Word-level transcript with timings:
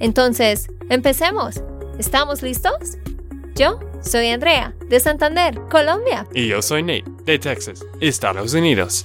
Entonces, 0.00 0.68
empecemos. 0.90 1.62
¿Estamos 1.98 2.42
listos? 2.42 2.98
Yo 3.54 3.78
soy 4.02 4.28
Andrea, 4.28 4.74
de 4.88 4.98
Santander, 5.00 5.60
Colombia. 5.70 6.26
Y 6.34 6.48
yo 6.48 6.60
soy 6.60 6.82
Nate, 6.82 7.04
de 7.24 7.38
Texas, 7.38 7.84
Estados 8.00 8.52
Unidos. 8.54 9.04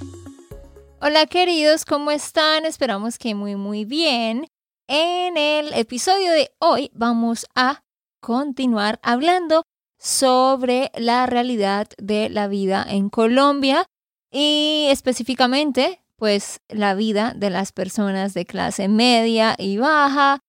Hola 1.02 1.28
queridos, 1.28 1.86
¿cómo 1.86 2.12
están? 2.12 2.66
Esperamos 2.66 3.18
que 3.18 3.36
muy 3.36 3.56
muy 3.56 3.86
bien. 3.86 4.48
En 4.88 5.38
el 5.38 5.72
episodio 5.74 6.32
de 6.32 6.52
hoy 6.60 6.92
vamos 6.94 7.46
a 7.56 7.84
continuar 8.20 9.00
hablando 9.04 9.64
sobre 9.98 10.92
la 10.96 11.26
realidad 11.26 11.88
de 11.98 12.30
la 12.30 12.48
vida 12.48 12.86
en 12.90 13.10
Colombia 13.10 13.86
y 14.32 14.88
específicamente 14.90 16.02
pues 16.18 16.60
la 16.68 16.96
vida 16.96 17.34
de 17.36 17.50
las 17.50 17.72
personas 17.72 18.34
de 18.34 18.46
clase 18.46 18.90
media 18.90 19.56
y 19.58 19.78
baja. 19.78 20.40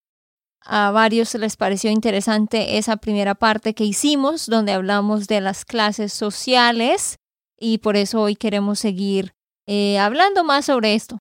A 0.63 0.91
varios 0.91 1.35
les 1.35 1.57
pareció 1.57 1.91
interesante 1.91 2.79
esa 2.79 2.99
primera 2.99 3.35
parte 3.35 3.75
que 3.75 3.85
hicimos 3.85 4.47
donde 4.47 4.73
hablamos 4.73 5.27
de 5.27 5.41
las 5.41 5.65
clases 5.65 6.13
sociales 6.13 7.17
y 7.59 7.79
por 7.79 7.97
eso 7.97 8.21
hoy 8.21 8.37
queremos 8.37 8.79
seguir 8.79 9.33
eh, 9.67 9.99
hablando 9.99 10.45
más 10.45 10.67
sobre 10.67 10.95
esto. 10.95 11.19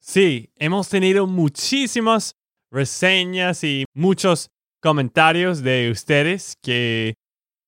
Sí, 0.00 0.50
hemos 0.56 0.88
tenido 0.88 1.26
muchísimas 1.26 2.34
reseñas 2.70 3.64
y 3.64 3.84
muchos 3.94 4.48
comentarios 4.80 5.62
de 5.62 5.90
ustedes 5.90 6.54
que 6.62 7.14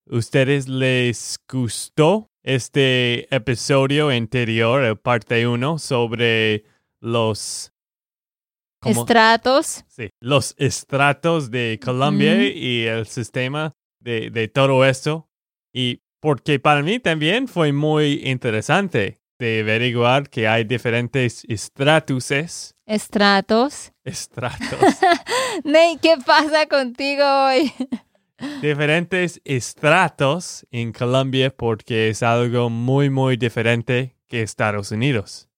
ustedes 0.06 0.68
les 0.68 1.38
gustó 1.50 2.28
este 2.42 3.34
episodio 3.34 4.08
anterior, 4.08 4.98
parte 5.00 5.46
1, 5.46 5.78
sobre 5.78 6.64
los 7.00 7.71
estratos. 8.84 9.84
Sí, 9.88 10.10
los 10.20 10.54
estratos 10.58 11.50
de 11.50 11.78
Colombia 11.82 12.46
y 12.48 12.86
el 12.86 13.06
sistema 13.06 13.72
de, 14.00 14.30
de, 14.30 14.48
todo 14.48 14.84
esto. 14.84 15.28
Y 15.72 16.02
porque 16.20 16.58
para 16.58 16.82
mí 16.82 16.98
también 16.98 17.48
fue 17.48 17.72
muy 17.72 18.22
interesante 18.24 19.20
de 19.38 19.60
averiguar 19.60 20.28
que 20.28 20.46
hay 20.46 20.64
diferentes 20.64 21.44
estratuses. 21.48 22.74
Estratos. 22.86 23.92
Estratos. 24.04 24.78
Ney, 25.64 25.98
¿qué 26.00 26.16
pasa 26.24 26.66
contigo 26.66 27.24
hoy? 27.24 27.72
diferentes 28.60 29.40
estratos 29.44 30.66
en 30.70 30.92
Colombia 30.92 31.50
porque 31.50 32.08
es 32.08 32.22
algo 32.22 32.70
muy, 32.70 33.10
muy 33.10 33.36
diferente 33.36 34.16
que 34.28 34.42
Estados 34.42 34.90
Unidos. 34.90 35.48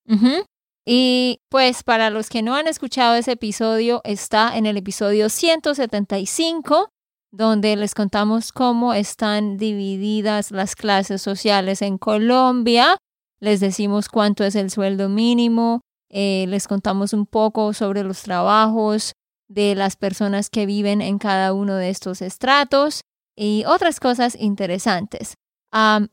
Y 0.86 1.40
pues 1.48 1.82
para 1.82 2.10
los 2.10 2.28
que 2.28 2.42
no 2.42 2.54
han 2.54 2.66
escuchado 2.66 3.14
ese 3.14 3.32
episodio, 3.32 4.02
está 4.04 4.56
en 4.56 4.66
el 4.66 4.76
episodio 4.76 5.28
175, 5.28 6.91
donde 7.32 7.76
les 7.76 7.94
contamos 7.94 8.53
cómo 8.53 8.92
están 8.92 9.56
divididas 9.56 10.50
las 10.50 10.76
clases 10.76 11.22
sociales 11.22 11.81
en 11.81 11.98
Colombia. 11.98 12.98
Les 13.41 13.60
decimos 13.60 14.09
cuánto 14.09 14.44
es 14.44 14.54
el 14.54 14.70
sueldo 14.70 15.09
mínimo, 15.09 15.81
eh, 16.10 16.44
les 16.48 16.69
contamos 16.69 17.12
un 17.12 17.26
poco 17.26 17.72
sobre 17.72 18.03
los 18.03 18.22
trabajos, 18.22 19.14
de 19.48 19.75
las 19.75 19.97
personas 19.97 20.50
que 20.50 20.66
viven 20.66 21.00
en 21.00 21.19
cada 21.19 21.53
uno 21.53 21.76
de 21.76 21.91
estos 21.91 22.22
estratos 22.22 23.00
y 23.36 23.64
otras 23.66 24.00
cosas 24.00 24.36
interesantes 24.38 25.34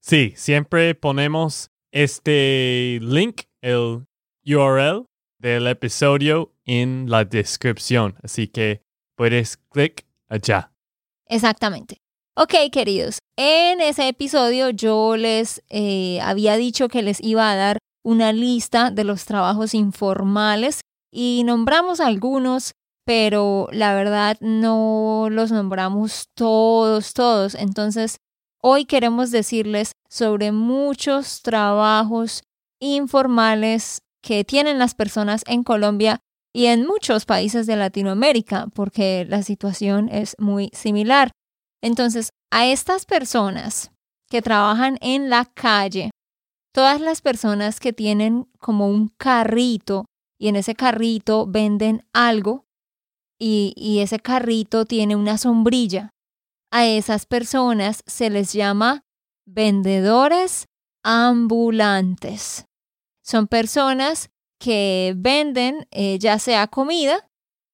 Sí, 0.00 0.32
siempre 0.36 0.94
ponemos 0.94 1.70
este 1.92 2.98
link, 3.02 3.42
el 3.60 4.06
URL 4.44 5.06
del 5.38 5.66
episodio 5.66 6.54
en 6.64 7.10
la 7.10 7.24
descripción, 7.24 8.16
así 8.22 8.48
que 8.48 8.82
puedes 9.16 9.58
clic 9.70 10.06
allá. 10.28 10.72
Exactamente. 11.26 11.98
Ok, 12.36 12.54
queridos, 12.72 13.18
en 13.36 13.80
ese 13.80 14.08
episodio 14.08 14.70
yo 14.70 15.16
les 15.16 15.62
eh, 15.68 16.20
había 16.22 16.56
dicho 16.56 16.88
que 16.88 17.02
les 17.02 17.22
iba 17.22 17.50
a 17.50 17.56
dar 17.56 17.78
una 18.02 18.32
lista 18.32 18.90
de 18.90 19.04
los 19.04 19.26
trabajos 19.26 19.74
informales 19.74 20.80
y 21.12 21.42
nombramos 21.44 22.00
algunos, 22.00 22.72
pero 23.04 23.68
la 23.72 23.94
verdad 23.94 24.38
no 24.40 25.28
los 25.30 25.50
nombramos 25.52 26.28
todos, 26.34 27.12
todos. 27.12 27.54
Entonces, 27.54 28.16
hoy 28.62 28.84
queremos 28.84 29.30
decirles 29.30 29.92
sobre 30.08 30.52
muchos 30.52 31.42
trabajos 31.42 32.42
informales 32.80 34.00
que 34.22 34.44
tienen 34.44 34.78
las 34.78 34.94
personas 34.94 35.42
en 35.46 35.62
Colombia 35.62 36.20
y 36.52 36.66
en 36.66 36.86
muchos 36.86 37.26
países 37.26 37.66
de 37.66 37.76
Latinoamérica, 37.76 38.66
porque 38.74 39.24
la 39.28 39.42
situación 39.42 40.08
es 40.08 40.34
muy 40.38 40.70
similar. 40.72 41.30
Entonces, 41.82 42.30
a 42.50 42.66
estas 42.66 43.06
personas 43.06 43.90
que 44.28 44.42
trabajan 44.42 44.98
en 45.00 45.30
la 45.30 45.44
calle, 45.44 46.10
todas 46.72 47.00
las 47.00 47.20
personas 47.20 47.80
que 47.80 47.92
tienen 47.92 48.48
como 48.58 48.88
un 48.88 49.08
carrito 49.16 50.06
y 50.38 50.48
en 50.48 50.56
ese 50.56 50.74
carrito 50.74 51.46
venden 51.46 52.04
algo 52.12 52.64
y, 53.38 54.00
ese 54.00 54.18
carrito 54.18 54.84
tiene 54.84 55.16
una 55.16 55.38
sombrilla, 55.38 56.10
a 56.70 56.86
esas 56.86 57.26
personas 57.26 58.02
se 58.06 58.30
les 58.30 58.52
llama 58.52 59.02
vendedores 59.46 60.66
ambulantes. 61.02 62.66
Son 63.24 63.46
personas 63.46 64.30
que 64.58 65.14
venden 65.16 65.86
eh, 65.90 66.18
ya 66.18 66.38
sea 66.38 66.66
comida 66.66 67.26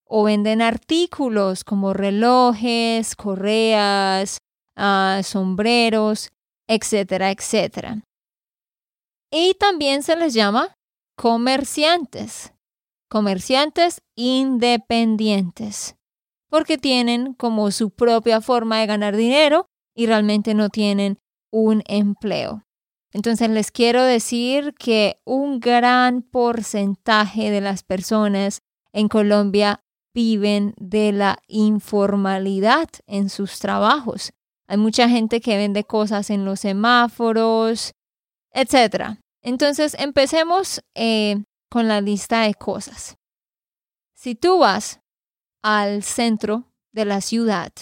o 0.08 0.24
venden 0.24 0.62
artículos 0.62 1.64
como 1.64 1.92
relojes, 1.92 3.16
correas, 3.16 4.38
ah, 4.76 5.21
sombreros, 5.24 6.30
etcétera, 6.68 7.30
etcétera. 7.30 8.03
Y 9.32 9.54
también 9.54 10.03
se 10.03 10.16
les 10.16 10.34
llama 10.34 10.74
comerciantes, 11.16 12.53
comerciantes 13.10 14.00
independientes, 14.16 15.97
porque 16.48 16.78
tienen 16.78 17.34
como 17.34 17.71
su 17.71 17.91
propia 17.91 18.41
forma 18.41 18.81
de 18.81 18.87
ganar 18.87 19.16
dinero 19.16 19.69
y 19.95 20.07
realmente 20.07 20.54
no 20.54 20.69
tienen 20.69 21.19
un 21.51 21.83
empleo. 21.87 22.65
Entonces 23.13 23.48
les 23.48 23.71
quiero 23.71 24.03
decir 24.03 24.75
que 24.75 25.21
un 25.25 25.59
gran 25.59 26.22
porcentaje 26.22 27.51
de 27.51 27.60
las 27.60 27.83
personas 27.83 28.63
en 28.93 29.09
Colombia 29.09 29.83
viven 30.15 30.75
de 30.78 31.13
la 31.13 31.39
informalidad 31.47 32.89
en 33.07 33.28
sus 33.28 33.59
trabajos. 33.59 34.33
Hay 34.66 34.78
mucha 34.78 35.09
gente 35.09 35.41
que 35.41 35.57
vende 35.57 35.84
cosas 35.84 36.31
en 36.31 36.45
los 36.45 36.60
semáforos, 36.60 37.93
etc. 38.53 39.19
Entonces, 39.43 39.95
empecemos 39.98 40.83
eh, 40.95 41.45
con 41.71 41.87
la 41.89 42.01
lista 42.01 42.43
de 42.43 42.54
cosas. 42.54 43.16
Si 44.15 44.34
tú 44.34 44.59
vas 44.59 45.01
al 45.66 46.04
centro 46.04 46.72
de 46.92 47.04
la 47.04 47.21
ciudad, 47.21 47.72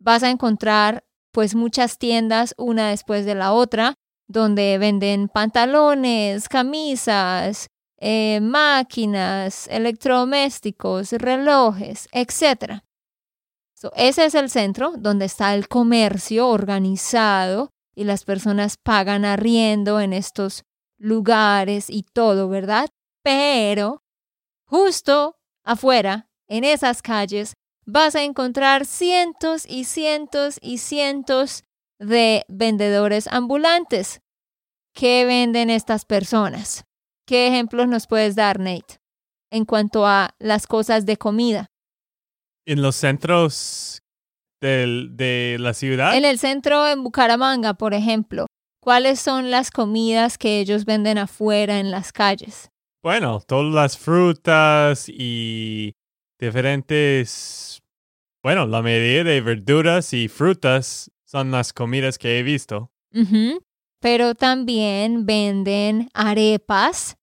vas 0.00 0.24
a 0.24 0.30
encontrar 0.30 1.04
pues 1.30 1.54
muchas 1.54 1.96
tiendas 1.96 2.54
una 2.58 2.90
después 2.90 3.24
de 3.24 3.36
la 3.36 3.52
otra 3.52 3.94
donde 4.26 4.78
venden 4.78 5.28
pantalones, 5.28 6.48
camisas, 6.48 7.68
eh, 7.98 8.40
máquinas, 8.42 9.68
electrodomésticos, 9.68 11.12
relojes, 11.12 12.08
etc. 12.10 12.82
ese 13.94 14.24
es 14.24 14.34
el 14.34 14.50
centro 14.50 14.94
donde 14.98 15.26
está 15.26 15.54
el 15.54 15.68
comercio 15.68 16.48
organizado 16.48 17.70
y 17.94 18.02
las 18.02 18.24
personas 18.24 18.76
pagan 18.76 19.24
arriendo 19.24 20.00
en 20.00 20.12
estos 20.12 20.64
lugares 20.98 21.90
y 21.90 22.02
todo, 22.02 22.48
¿verdad? 22.48 22.88
Pero 23.22 24.02
justo 24.66 25.36
afuera, 25.62 26.27
en 26.48 26.64
esas 26.64 27.02
calles, 27.02 27.54
vas 27.86 28.14
a 28.14 28.22
encontrar 28.22 28.86
cientos 28.86 29.64
y 29.66 29.84
cientos 29.84 30.58
y 30.60 30.78
cientos 30.78 31.64
de 31.98 32.44
vendedores 32.48 33.28
ambulantes. 33.28 34.20
¿Qué 34.94 35.24
venden 35.24 35.70
estas 35.70 36.04
personas? 36.04 36.84
¿Qué 37.26 37.46
ejemplos 37.48 37.88
nos 37.88 38.06
puedes 38.06 38.34
dar, 38.34 38.58
Nate, 38.58 38.96
en 39.50 39.64
cuanto 39.64 40.06
a 40.06 40.34
las 40.38 40.66
cosas 40.66 41.06
de 41.06 41.16
comida? 41.16 41.66
En 42.66 42.82
los 42.82 42.96
centros 42.96 44.02
de 44.60 45.56
la 45.60 45.72
ciudad. 45.72 46.16
En 46.16 46.24
el 46.24 46.38
centro 46.38 46.86
en 46.88 47.04
Bucaramanga, 47.04 47.74
por 47.74 47.94
ejemplo, 47.94 48.46
¿cuáles 48.82 49.20
son 49.20 49.50
las 49.50 49.70
comidas 49.70 50.36
que 50.36 50.58
ellos 50.60 50.84
venden 50.84 51.18
afuera 51.18 51.78
en 51.78 51.90
las 51.90 52.12
calles? 52.12 52.68
Bueno, 53.02 53.40
todas 53.40 53.72
las 53.72 53.96
frutas 53.96 55.08
y 55.08 55.92
diferentes, 56.38 57.82
bueno, 58.42 58.66
la 58.66 58.82
mayoría 58.82 59.24
de 59.24 59.40
verduras 59.40 60.12
y 60.12 60.28
frutas 60.28 61.10
son 61.24 61.50
las 61.50 61.72
comidas 61.72 62.18
que 62.18 62.38
he 62.38 62.42
visto. 62.42 62.90
Pero 64.00 64.34
también 64.34 65.26
venden 65.26 66.08
arepas, 66.14 67.16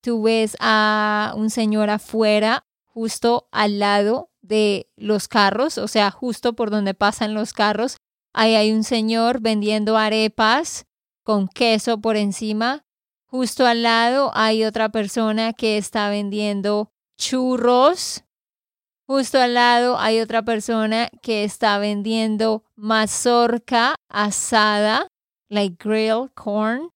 tú 0.00 0.22
ves 0.22 0.56
a 0.60 1.34
un 1.36 1.50
señor 1.50 1.90
afuera, 1.90 2.64
justo 2.84 3.48
al 3.50 3.80
lado 3.80 4.30
de 4.40 4.88
los 4.96 5.26
carros, 5.26 5.78
o 5.78 5.88
sea, 5.88 6.10
justo 6.10 6.54
por 6.54 6.70
donde 6.70 6.94
pasan 6.94 7.34
los 7.34 7.52
carros. 7.52 7.96
Ahí 8.32 8.54
hay 8.54 8.72
un 8.72 8.84
señor 8.84 9.40
vendiendo 9.40 9.96
arepas 9.96 10.86
con 11.24 11.48
queso 11.48 12.00
por 12.00 12.16
encima. 12.16 12.84
Justo 13.26 13.66
al 13.66 13.82
lado 13.82 14.30
hay 14.34 14.64
otra 14.64 14.90
persona 14.90 15.52
que 15.54 15.76
está 15.76 16.08
vendiendo 16.08 16.92
churros. 17.16 18.23
Justo 19.06 19.38
al 19.38 19.54
lado 19.54 19.98
hay 19.98 20.20
otra 20.20 20.42
persona 20.42 21.10
que 21.22 21.44
está 21.44 21.78
vendiendo 21.78 22.64
mazorca 22.74 23.94
asada, 24.08 25.08
like 25.50 25.76
grilled 25.78 26.30
corn, 26.34 26.88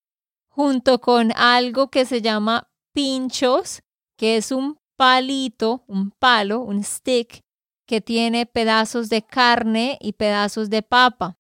junto 0.49 1.01
con 1.01 1.33
algo 1.37 1.91
que 1.91 2.07
se 2.07 2.23
llama 2.23 2.71
pinchos, 2.95 3.81
que 4.17 4.39
es 4.39 4.53
un 4.53 4.79
palito, 4.97 5.85
un 5.87 6.11
palo, 6.11 6.61
un 6.61 6.83
stick, 6.83 7.41
que 7.87 8.01
tiene 8.01 8.47
pedazos 8.47 9.09
de 9.09 9.23
carne 9.23 9.99
y 10.01 10.15
pedazos 10.15 10.71
de 10.71 10.83
papa. 10.83 11.37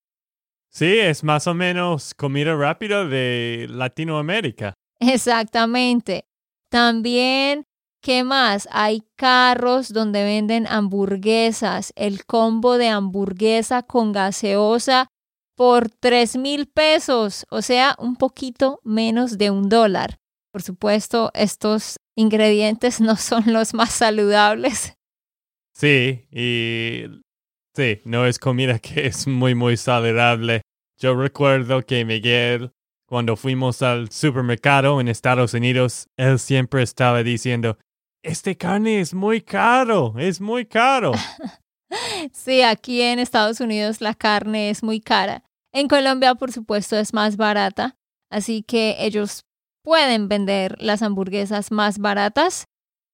Sí, 0.70 0.98
es 0.98 1.24
más 1.24 1.46
o 1.46 1.54
menos 1.54 2.14
comida 2.14 2.54
rápida 2.54 3.04
de 3.04 3.66
Latinoamérica. 3.70 4.74
Exactamente. 5.00 6.26
También, 6.70 7.64
¿qué 8.08 8.24
más? 8.24 8.66
Hay 8.72 9.02
carros 9.16 9.92
donde 9.92 10.24
venden 10.24 10.66
hamburguesas, 10.66 11.92
el 11.94 12.24
combo 12.24 12.78
de 12.78 12.88
hamburguesa 12.88 13.82
con 13.82 14.12
gaseosa 14.12 15.08
por 15.54 15.90
tres 15.90 16.38
mil 16.38 16.68
pesos, 16.68 17.44
o 17.50 17.60
sea, 17.60 17.94
un 17.98 18.16
poquito 18.16 18.80
menos 18.82 19.36
de 19.36 19.50
un 19.50 19.68
dólar. 19.68 20.16
Por 20.50 20.62
supuesto, 20.62 21.30
estos 21.34 21.98
ingredientes 22.16 22.98
no 23.02 23.16
son 23.16 23.42
los 23.52 23.74
más 23.74 23.90
saludables. 23.90 24.94
Sí, 25.74 26.24
y 26.32 27.02
sí, 27.74 28.00
no 28.06 28.24
es 28.24 28.38
comida 28.38 28.78
que 28.78 29.06
es 29.06 29.26
muy, 29.26 29.54
muy 29.54 29.76
saludable. 29.76 30.62
Yo 30.96 31.14
recuerdo 31.14 31.82
que 31.82 32.06
Miguel, 32.06 32.72
cuando 33.06 33.36
fuimos 33.36 33.82
al 33.82 34.10
supermercado 34.10 34.98
en 34.98 35.08
Estados 35.08 35.52
Unidos, 35.52 36.08
él 36.16 36.38
siempre 36.38 36.82
estaba 36.82 37.22
diciendo, 37.22 37.76
este 38.28 38.56
carne 38.56 39.00
es 39.00 39.14
muy 39.14 39.40
caro, 39.40 40.14
es 40.18 40.40
muy 40.40 40.66
caro. 40.66 41.12
sí, 42.32 42.62
aquí 42.62 43.02
en 43.02 43.18
Estados 43.18 43.60
Unidos 43.60 44.00
la 44.00 44.14
carne 44.14 44.70
es 44.70 44.82
muy 44.82 45.00
cara. 45.00 45.44
En 45.72 45.88
Colombia, 45.88 46.34
por 46.34 46.52
supuesto, 46.52 46.96
es 46.96 47.12
más 47.12 47.36
barata, 47.36 47.96
así 48.30 48.62
que 48.62 48.96
ellos 49.00 49.44
pueden 49.82 50.28
vender 50.28 50.76
las 50.80 51.02
hamburguesas 51.02 51.70
más 51.72 51.98
baratas, 51.98 52.66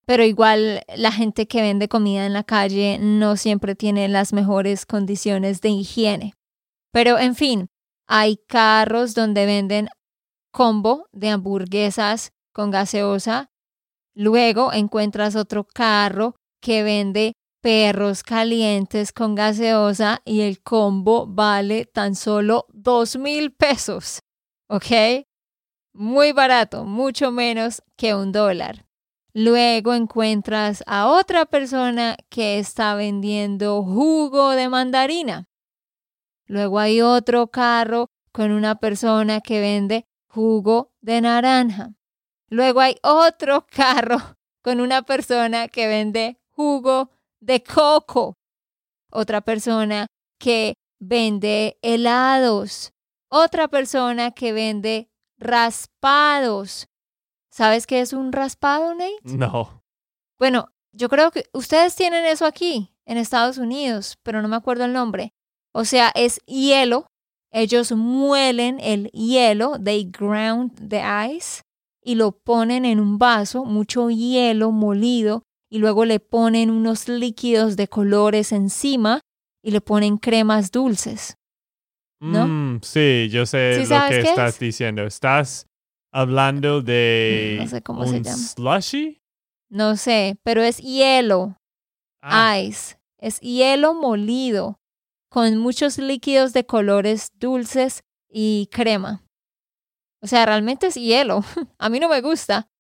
pero 0.07 0.25
igual 0.25 0.83
la 0.97 1.13
gente 1.13 1.47
que 1.47 1.63
vende 1.63 1.89
comida 1.89 2.27
en 2.27 2.33
la 2.33 2.45
calle 2.45 2.99
no 3.01 3.37
siempre 3.37 3.75
tiene 3.75 4.09
las 4.09 4.33
mejores 4.33 4.85
condiciones 4.85 5.61
de 5.61 5.71
higiene. 5.71 6.35
Pero 6.93 7.19
en 7.19 7.35
fin, 7.35 7.69
hay 8.07 8.37
carros 8.49 9.15
donde 9.15 9.47
venden 9.47 9.89
combo 10.53 11.07
de 11.13 11.31
hamburguesas 11.31 12.33
con 12.53 12.71
gaseosa. 12.71 13.51
Luego 14.15 14.73
encuentras 14.73 15.37
otro 15.37 15.65
carro 15.65 16.37
que 16.61 16.83
vende 16.83 17.33
perros 17.61 18.23
calientes 18.23 19.13
con 19.13 19.35
gaseosa 19.35 20.21
y 20.25 20.43
el 20.43 20.63
combo 20.63 21.27
vale 21.27 21.87
tan 21.87 22.15
solo 22.15 22.67
dos 22.73 23.17
mil 23.17 23.53
pesos. 23.53 24.21
¿Ok? 24.69 25.25
muy 25.95 26.33
barato, 26.33 26.85
mucho 26.85 27.31
menos 27.31 27.83
que 27.97 28.15
un 28.15 28.33
dólar. 28.33 28.85
Luego 29.33 29.95
encuentras 29.95 30.85
a 30.87 31.09
otra 31.09 31.47
persona 31.47 32.17
que 32.29 32.59
está 32.59 32.95
vendiendo 32.95 33.83
jugo 33.83 34.51
de 34.51 34.69
mandarina. 34.69 35.49
Luego 36.47 36.79
hay 36.79 37.01
otro 37.01 37.49
carro 37.49 38.11
con 38.33 38.51
una 38.51 38.77
persona 38.77 39.41
que 39.41 39.61
vende 39.61 40.07
jugo 40.29 40.93
de 41.01 41.21
naranja. 41.21 41.95
Luego 42.49 42.81
hay 42.81 42.97
otro 43.03 43.67
carro 43.69 44.19
con 44.63 44.81
una 44.81 45.03
persona 45.03 45.69
que 45.69 45.87
vende 45.87 46.39
jugo 46.51 47.11
de 47.41 47.63
coco. 47.63 48.35
Otra 49.11 49.41
persona 49.41 50.07
que 50.39 50.75
vende 51.01 51.79
helados. 51.83 52.93
Otra 53.31 53.69
persona 53.69 54.31
que 54.31 54.53
vende 54.53 55.09
raspados. 55.39 56.87
¿Sabes 57.51 57.87
qué 57.87 58.01
es 58.01 58.13
un 58.13 58.33
raspado, 58.33 58.95
Nate? 58.95 59.19
No. 59.25 59.83
Bueno, 60.39 60.69
yo 60.93 61.09
creo 61.09 61.31
que 61.31 61.45
ustedes 61.53 61.95
tienen 61.95 62.25
eso 62.25 62.47
aquí, 62.47 62.93
en 63.05 63.19
Estados 63.19 63.59
Unidos, 63.59 64.19
pero 64.23 64.43
no 64.43 64.49
me 64.49 64.57
acuerdo 64.57 64.85
el 64.85 64.93
nombre. 64.93 65.33
O 65.73 65.85
sea, 65.85 66.11
es 66.15 66.39
hielo. 66.47 67.07
Ellos 67.51 67.93
muelen 67.93 68.81
el 68.81 69.11
hielo, 69.13 69.79
they 69.79 70.11
ground 70.11 70.89
the 70.89 71.03
ice, 71.33 71.63
y 72.05 72.15
lo 72.17 72.33
ponen 72.33 72.85
en 72.85 73.01
un 73.01 73.19
vaso, 73.19 73.65
mucho 73.65 74.11
hielo 74.11 74.71
molido, 74.71 75.43
y 75.71 75.79
luego 75.79 76.05
le 76.05 76.21
ponen 76.21 76.71
unos 76.71 77.09
líquidos 77.09 77.77
de 77.77 77.89
colores 77.89 78.53
encima 78.53 79.21
y 79.63 79.71
le 79.71 79.81
ponen 79.81 80.19
cremas 80.19 80.71
dulces. 80.71 81.37
¿no? 82.21 82.47
Mm, 82.47 82.81
sí, 82.83 83.29
yo 83.31 83.47
sé 83.47 83.79
lo 83.79 84.09
que 84.09 84.21
estás 84.21 84.59
diciendo. 84.59 85.05
¿Estás 85.05 85.67
hablando 86.13 86.81
de 86.81 87.59
no 87.61 87.67
sé 87.67 87.83
cómo 87.83 88.03
un 88.03 88.09
se 88.09 88.23
llama. 88.23 88.37
slushy? 88.37 89.21
No 89.69 89.97
sé, 89.97 90.37
pero 90.43 90.63
es 90.63 90.79
hielo. 90.79 91.57
Ah. 92.23 92.59
Ice. 92.61 92.97
Es 93.19 93.41
hielo 93.41 93.95
molido 93.95 94.79
con 95.29 95.57
muchos 95.59 95.99
líquidos 95.99 96.53
de 96.53 96.65
colores 96.65 97.31
dulces 97.39 98.05
y 98.29 98.69
crema. 98.71 99.24
O 100.25 100.27
sea, 100.27 100.47
realmente 100.47 100.87
es 100.87 100.95
hielo. 100.95 101.45
A 101.79 101.91
mí 101.91 102.01
no 102.01 102.09
me 102.09 102.23
gusta. 102.23 102.71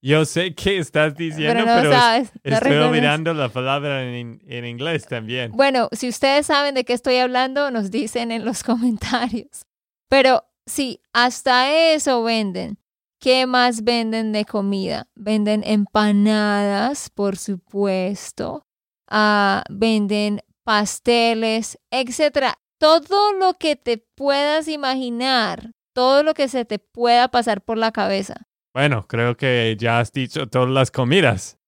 Yo 0.00 0.24
sé 0.24 0.54
qué 0.54 0.78
estás 0.78 1.16
diciendo, 1.16 1.64
pero, 1.64 1.90
no 1.90 2.56
estoy 2.56 2.90
mirando 2.90 3.34
la 3.34 3.48
palabra 3.48 4.04
en, 4.04 4.40
en, 4.46 4.64
inglés 4.66 5.06
también. 5.06 5.50
Bueno, 5.52 5.88
si 5.92 6.08
ustedes 6.08 6.46
saben 6.46 6.74
de 6.74 6.84
qué 6.84 6.92
estoy 6.92 7.16
hablando, 7.16 7.70
nos 7.70 7.90
dicen 7.90 8.30
en 8.30 8.44
los 8.44 8.62
comentarios. 8.62 9.64
Pero 10.08 10.44
sí, 10.66 11.00
hasta 11.12 11.72
eso 11.94 12.22
venden. 12.22 12.78
¿Qué 13.18 13.46
más 13.46 13.82
venden 13.82 14.32
de 14.32 14.44
comida? 14.44 15.08
Venden 15.16 15.64
empanadas, 15.64 17.10
por 17.10 17.36
supuesto. 17.36 18.66
Ah, 19.08 19.64
venden 19.68 20.42
pasteles, 20.64 21.78
etcétera. 21.90 22.58
Todo 22.78 23.32
lo 23.32 23.54
que 23.54 23.74
te 23.74 23.98
puedas 23.98 24.68
imaginar, 24.68 25.72
todo 25.94 26.22
lo 26.22 26.34
que 26.34 26.48
se 26.48 26.66
te 26.66 26.78
pueda 26.78 27.28
pasar 27.28 27.62
por 27.62 27.78
la 27.78 27.92
cabeza. 27.92 28.46
Bueno, 28.74 29.06
creo 29.06 29.36
que 29.36 29.76
ya 29.78 30.00
has 30.00 30.12
dicho 30.12 30.48
todas 30.48 30.68
las 30.68 30.90
comidas. 30.90 31.58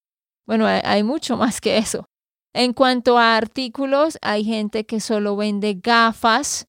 Bueno, 0.45 0.67
hay, 0.67 1.03
mucho 1.03 1.37
más 1.37 1.61
que 1.61 1.79
eso. 1.79 2.09
En 2.53 2.73
cuanto 2.73 3.19
a 3.19 3.37
artículos, 3.37 4.19
hay 4.23 4.45
gente 4.45 4.87
que 4.87 5.01
solo 5.01 5.37
vende 5.37 5.79
gafas, 5.81 6.67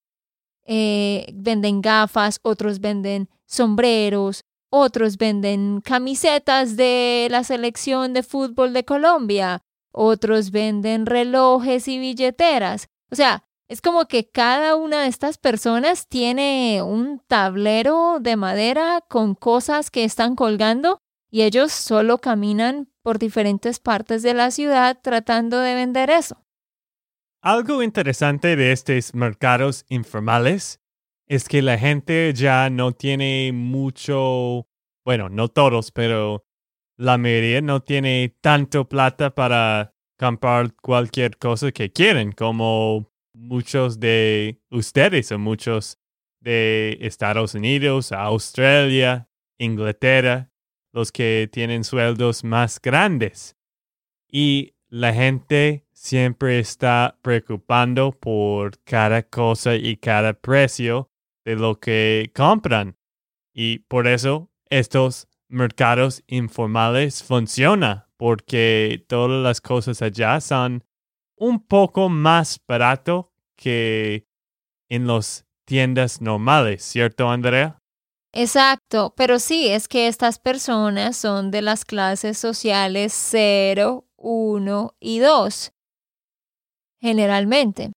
eh, 0.65 1.31
venden 1.33 1.81
gafas, 1.81 2.39
otros 2.43 2.79
venden 2.79 3.29
sombreros, 3.45 4.43
otros 4.69 5.17
venden 5.17 5.81
camisetas 5.81 6.75
de 6.75 7.27
la 7.31 7.43
selección 7.43 8.13
de 8.13 8.23
fútbol 8.23 8.73
de 8.73 8.83
Colombia, 8.83 9.63
otros 9.91 10.51
venden 10.51 11.05
relojes 11.05 11.87
y 11.87 11.99
billeteras. 11.99 12.89
O 13.09 13.15
sea, 13.15 13.46
es 13.67 13.81
como 13.81 14.07
que 14.07 14.29
cada 14.29 14.75
una 14.75 15.01
de 15.01 15.07
estas 15.07 15.37
personas 15.37 16.07
tiene 16.07 16.81
un 16.81 17.21
tablero 17.27 18.19
de 18.21 18.35
madera 18.37 19.03
con 19.09 19.35
cosas 19.35 19.91
que 19.91 20.03
están 20.03 20.35
colgando 20.35 20.99
y 21.29 21.41
ellos 21.41 21.73
solo 21.73 22.19
caminan 22.19 22.89
por 23.01 23.19
diferentes 23.19 23.79
partes 23.79 24.23
de 24.23 24.33
la 24.33 24.51
ciudad 24.51 24.99
tratando 25.01 25.59
de 25.59 25.75
vender 25.75 26.09
eso. 26.09 26.43
Algo 27.41 27.83
interesante 27.83 28.55
de 28.55 28.71
estos 28.71 29.13
mercados 29.13 29.85
informales 29.89 30.79
es 31.27 31.47
que 31.49 31.61
la 31.61 31.77
gente 31.77 32.33
ya 32.33 32.69
no 32.69 32.93
tiene 32.93 33.51
mucho, 33.53 34.67
bueno, 35.03 35.29
no 35.29 35.49
todos, 35.49 35.91
pero 35.91 36.45
la 36.95 37.17
mayoría 37.17 37.61
no 37.61 37.81
tiene 37.81 38.35
tanto 38.41 38.87
plata 38.87 39.35
para 39.35 39.93
comprar 40.17 40.73
cualquier 40.75 41.37
cosa 41.37 41.71
que 41.71 41.91
quieren, 41.91 42.31
como 42.31 43.11
muchos 43.37 43.99
de 43.99 44.59
ustedes 44.71 45.31
o 45.31 45.39
muchos 45.39 45.99
de 46.39 46.97
Estados 47.01 47.55
Unidos, 47.55 48.11
Australia, 48.11 49.29
Inglaterra, 49.57 50.51
los 50.91 51.11
que 51.11 51.49
tienen 51.51 51.83
sueldos 51.83 52.43
más 52.43 52.81
grandes. 52.81 53.55
Y 54.29 54.73
la 54.89 55.13
gente 55.13 55.85
siempre 55.93 56.59
está 56.59 57.17
preocupando 57.21 58.11
por 58.11 58.79
cada 58.83 59.23
cosa 59.23 59.75
y 59.75 59.97
cada 59.97 60.33
precio 60.33 61.11
de 61.45 61.55
lo 61.55 61.79
que 61.79 62.31
compran. 62.35 62.97
Y 63.53 63.79
por 63.79 64.07
eso 64.07 64.51
estos 64.69 65.27
mercados 65.47 66.23
informales 66.27 67.23
funcionan, 67.23 68.05
porque 68.17 69.05
todas 69.07 69.41
las 69.43 69.61
cosas 69.61 70.01
allá 70.01 70.39
son 70.41 70.83
un 71.37 71.59
poco 71.59 72.09
más 72.09 72.59
barato 72.67 73.31
que 73.55 74.27
en 74.89 75.07
las 75.07 75.45
tiendas 75.65 76.21
normales, 76.21 76.83
¿cierto, 76.83 77.29
Andrea? 77.29 77.79
Exacto, 78.33 79.13
pero 79.15 79.39
sí, 79.39 79.67
es 79.67 79.87
que 79.87 80.07
estas 80.07 80.39
personas 80.39 81.17
son 81.17 81.49
de 81.49 81.61
las 81.61 81.85
clases 81.85 82.37
sociales 82.37 83.13
0, 83.13 84.05
1 84.15 84.95
y 84.99 85.19
2. 85.19 85.71
Generalmente, 87.01 87.91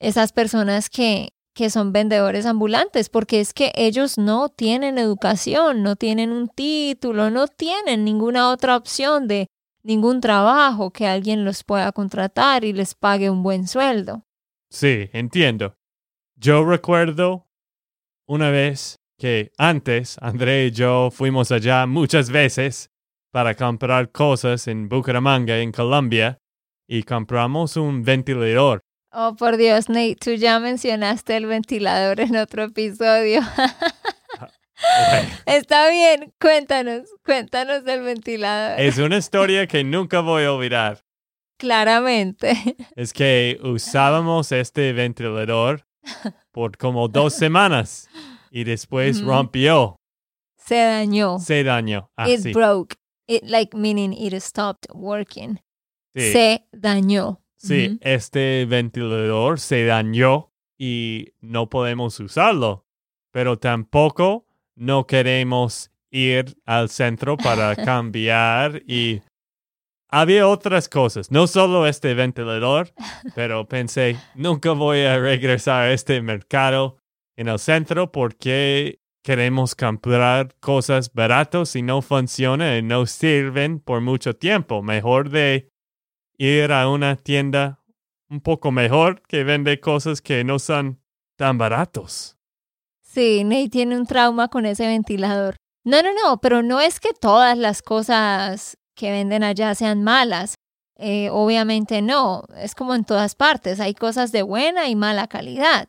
esas 0.00 0.32
personas 0.32 0.88
que, 0.88 1.30
que 1.54 1.70
son 1.70 1.92
vendedores 1.92 2.46
ambulantes, 2.46 3.08
porque 3.08 3.40
es 3.40 3.52
que 3.52 3.72
ellos 3.74 4.18
no 4.18 4.48
tienen 4.48 4.98
educación, 4.98 5.82
no 5.82 5.96
tienen 5.96 6.32
un 6.32 6.48
título, 6.48 7.30
no 7.30 7.48
tienen 7.48 8.04
ninguna 8.04 8.50
otra 8.50 8.76
opción 8.76 9.26
de 9.26 9.48
ningún 9.82 10.20
trabajo 10.20 10.92
que 10.92 11.06
alguien 11.06 11.44
los 11.44 11.64
pueda 11.64 11.92
contratar 11.92 12.64
y 12.64 12.72
les 12.72 12.94
pague 12.94 13.30
un 13.30 13.42
buen 13.42 13.66
sueldo. 13.66 14.24
Sí, 14.70 15.10
entiendo. 15.12 15.76
Yo 16.36 16.64
recuerdo 16.64 17.46
una 18.26 18.50
vez 18.50 18.96
que 19.18 19.52
antes 19.58 20.16
André 20.20 20.66
y 20.66 20.70
yo 20.70 21.10
fuimos 21.12 21.52
allá 21.52 21.86
muchas 21.86 22.30
veces 22.30 22.90
para 23.30 23.54
comprar 23.54 24.10
cosas 24.10 24.66
en 24.68 24.88
Bucaramanga, 24.88 25.58
en 25.58 25.72
Colombia, 25.72 26.38
y 26.88 27.02
compramos 27.04 27.76
un 27.76 28.02
ventilador. 28.02 28.80
Oh, 29.12 29.34
por 29.36 29.56
Dios, 29.56 29.88
Nate, 29.88 30.16
tú 30.16 30.32
ya 30.32 30.58
mencionaste 30.58 31.36
el 31.36 31.46
ventilador 31.46 32.20
en 32.20 32.36
otro 32.36 32.64
episodio. 32.64 33.40
Está 35.46 35.90
bien, 35.90 36.32
cuéntanos, 36.40 37.08
cuéntanos 37.24 37.84
del 37.84 38.02
ventilador. 38.02 38.80
Es 38.80 38.98
una 38.98 39.16
historia 39.18 39.66
que 39.66 39.84
nunca 39.84 40.20
voy 40.20 40.44
a 40.44 40.52
olvidar. 40.52 41.04
Claramente. 41.58 42.54
Es 42.96 43.12
que 43.12 43.58
usábamos 43.62 44.50
este 44.52 44.92
ventilador 44.92 45.86
por 46.50 46.76
como 46.76 47.08
dos 47.08 47.34
semanas 47.34 48.08
y 48.50 48.64
después 48.64 49.22
rompió. 49.22 49.96
Se 50.56 50.76
dañó. 50.76 51.38
Se 51.38 51.64
dañó. 51.64 52.10
It 52.26 52.52
broke. 52.52 52.96
It 53.28 53.44
like 53.44 53.76
meaning 53.76 54.12
it 54.12 54.34
stopped 54.42 54.88
working. 54.92 55.60
Se 56.14 56.66
dañó. 56.72 57.40
Sí, 57.56 57.98
este 58.00 58.66
ventilador 58.66 59.60
se 59.60 59.84
dañó 59.84 60.52
y 60.76 61.28
no 61.40 61.70
podemos 61.70 62.18
usarlo, 62.18 62.86
pero 63.30 63.58
tampoco 63.60 64.46
no 64.76 65.06
queremos 65.06 65.90
ir 66.10 66.56
al 66.66 66.88
centro 66.88 67.36
para 67.36 67.74
cambiar 67.84 68.82
y 68.86 69.22
había 70.08 70.46
otras 70.46 70.90
cosas, 70.90 71.30
no 71.30 71.46
solo 71.46 71.86
este 71.86 72.12
ventilador, 72.12 72.92
pero 73.34 73.66
pensé, 73.66 74.18
nunca 74.34 74.72
voy 74.72 75.00
a 75.04 75.18
regresar 75.18 75.84
a 75.84 75.92
este 75.92 76.20
mercado 76.20 76.98
en 77.34 77.48
el 77.48 77.58
centro 77.58 78.12
porque 78.12 79.00
queremos 79.22 79.74
comprar 79.74 80.54
cosas 80.60 81.12
baratas 81.14 81.76
y 81.76 81.82
no 81.82 82.02
funcionan 82.02 82.76
y 82.76 82.82
no 82.82 83.06
sirven 83.06 83.80
por 83.80 84.02
mucho 84.02 84.34
tiempo. 84.36 84.82
Mejor 84.82 85.30
de 85.30 85.70
ir 86.36 86.72
a 86.72 86.90
una 86.90 87.16
tienda 87.16 87.80
un 88.28 88.40
poco 88.40 88.70
mejor 88.70 89.22
que 89.22 89.44
vende 89.44 89.80
cosas 89.80 90.20
que 90.20 90.44
no 90.44 90.58
son 90.58 91.00
tan 91.36 91.56
baratos. 91.58 92.36
Sí, 93.12 93.44
Nate 93.44 93.68
tiene 93.68 93.98
un 93.98 94.06
trauma 94.06 94.48
con 94.48 94.64
ese 94.64 94.86
ventilador. 94.86 95.56
No, 95.84 96.00
no, 96.02 96.10
no, 96.14 96.40
pero 96.40 96.62
no 96.62 96.80
es 96.80 96.98
que 96.98 97.12
todas 97.12 97.58
las 97.58 97.82
cosas 97.82 98.78
que 98.94 99.10
venden 99.10 99.44
allá 99.44 99.74
sean 99.74 100.02
malas. 100.02 100.54
Eh, 100.96 101.28
obviamente 101.30 102.00
no, 102.00 102.44
es 102.56 102.74
como 102.74 102.94
en 102.94 103.04
todas 103.04 103.34
partes, 103.34 103.80
hay 103.80 103.94
cosas 103.94 104.32
de 104.32 104.42
buena 104.42 104.88
y 104.88 104.96
mala 104.96 105.26
calidad. 105.26 105.88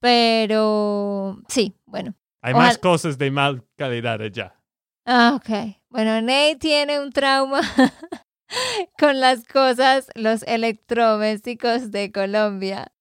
Pero 0.00 1.38
sí, 1.48 1.76
bueno. 1.86 2.14
Hay 2.42 2.54
más 2.54 2.78
cosas 2.78 3.18
de 3.18 3.30
mal 3.30 3.64
calidad 3.76 4.20
allá. 4.20 4.60
Ah, 5.06 5.34
ok. 5.36 5.76
Bueno, 5.90 6.20
Nate 6.22 6.56
tiene 6.56 6.98
un 6.98 7.12
trauma 7.12 7.60
con 8.98 9.20
las 9.20 9.44
cosas, 9.44 10.08
los 10.14 10.42
electrodomésticos 10.42 11.92
de 11.92 12.10
Colombia. 12.10 12.92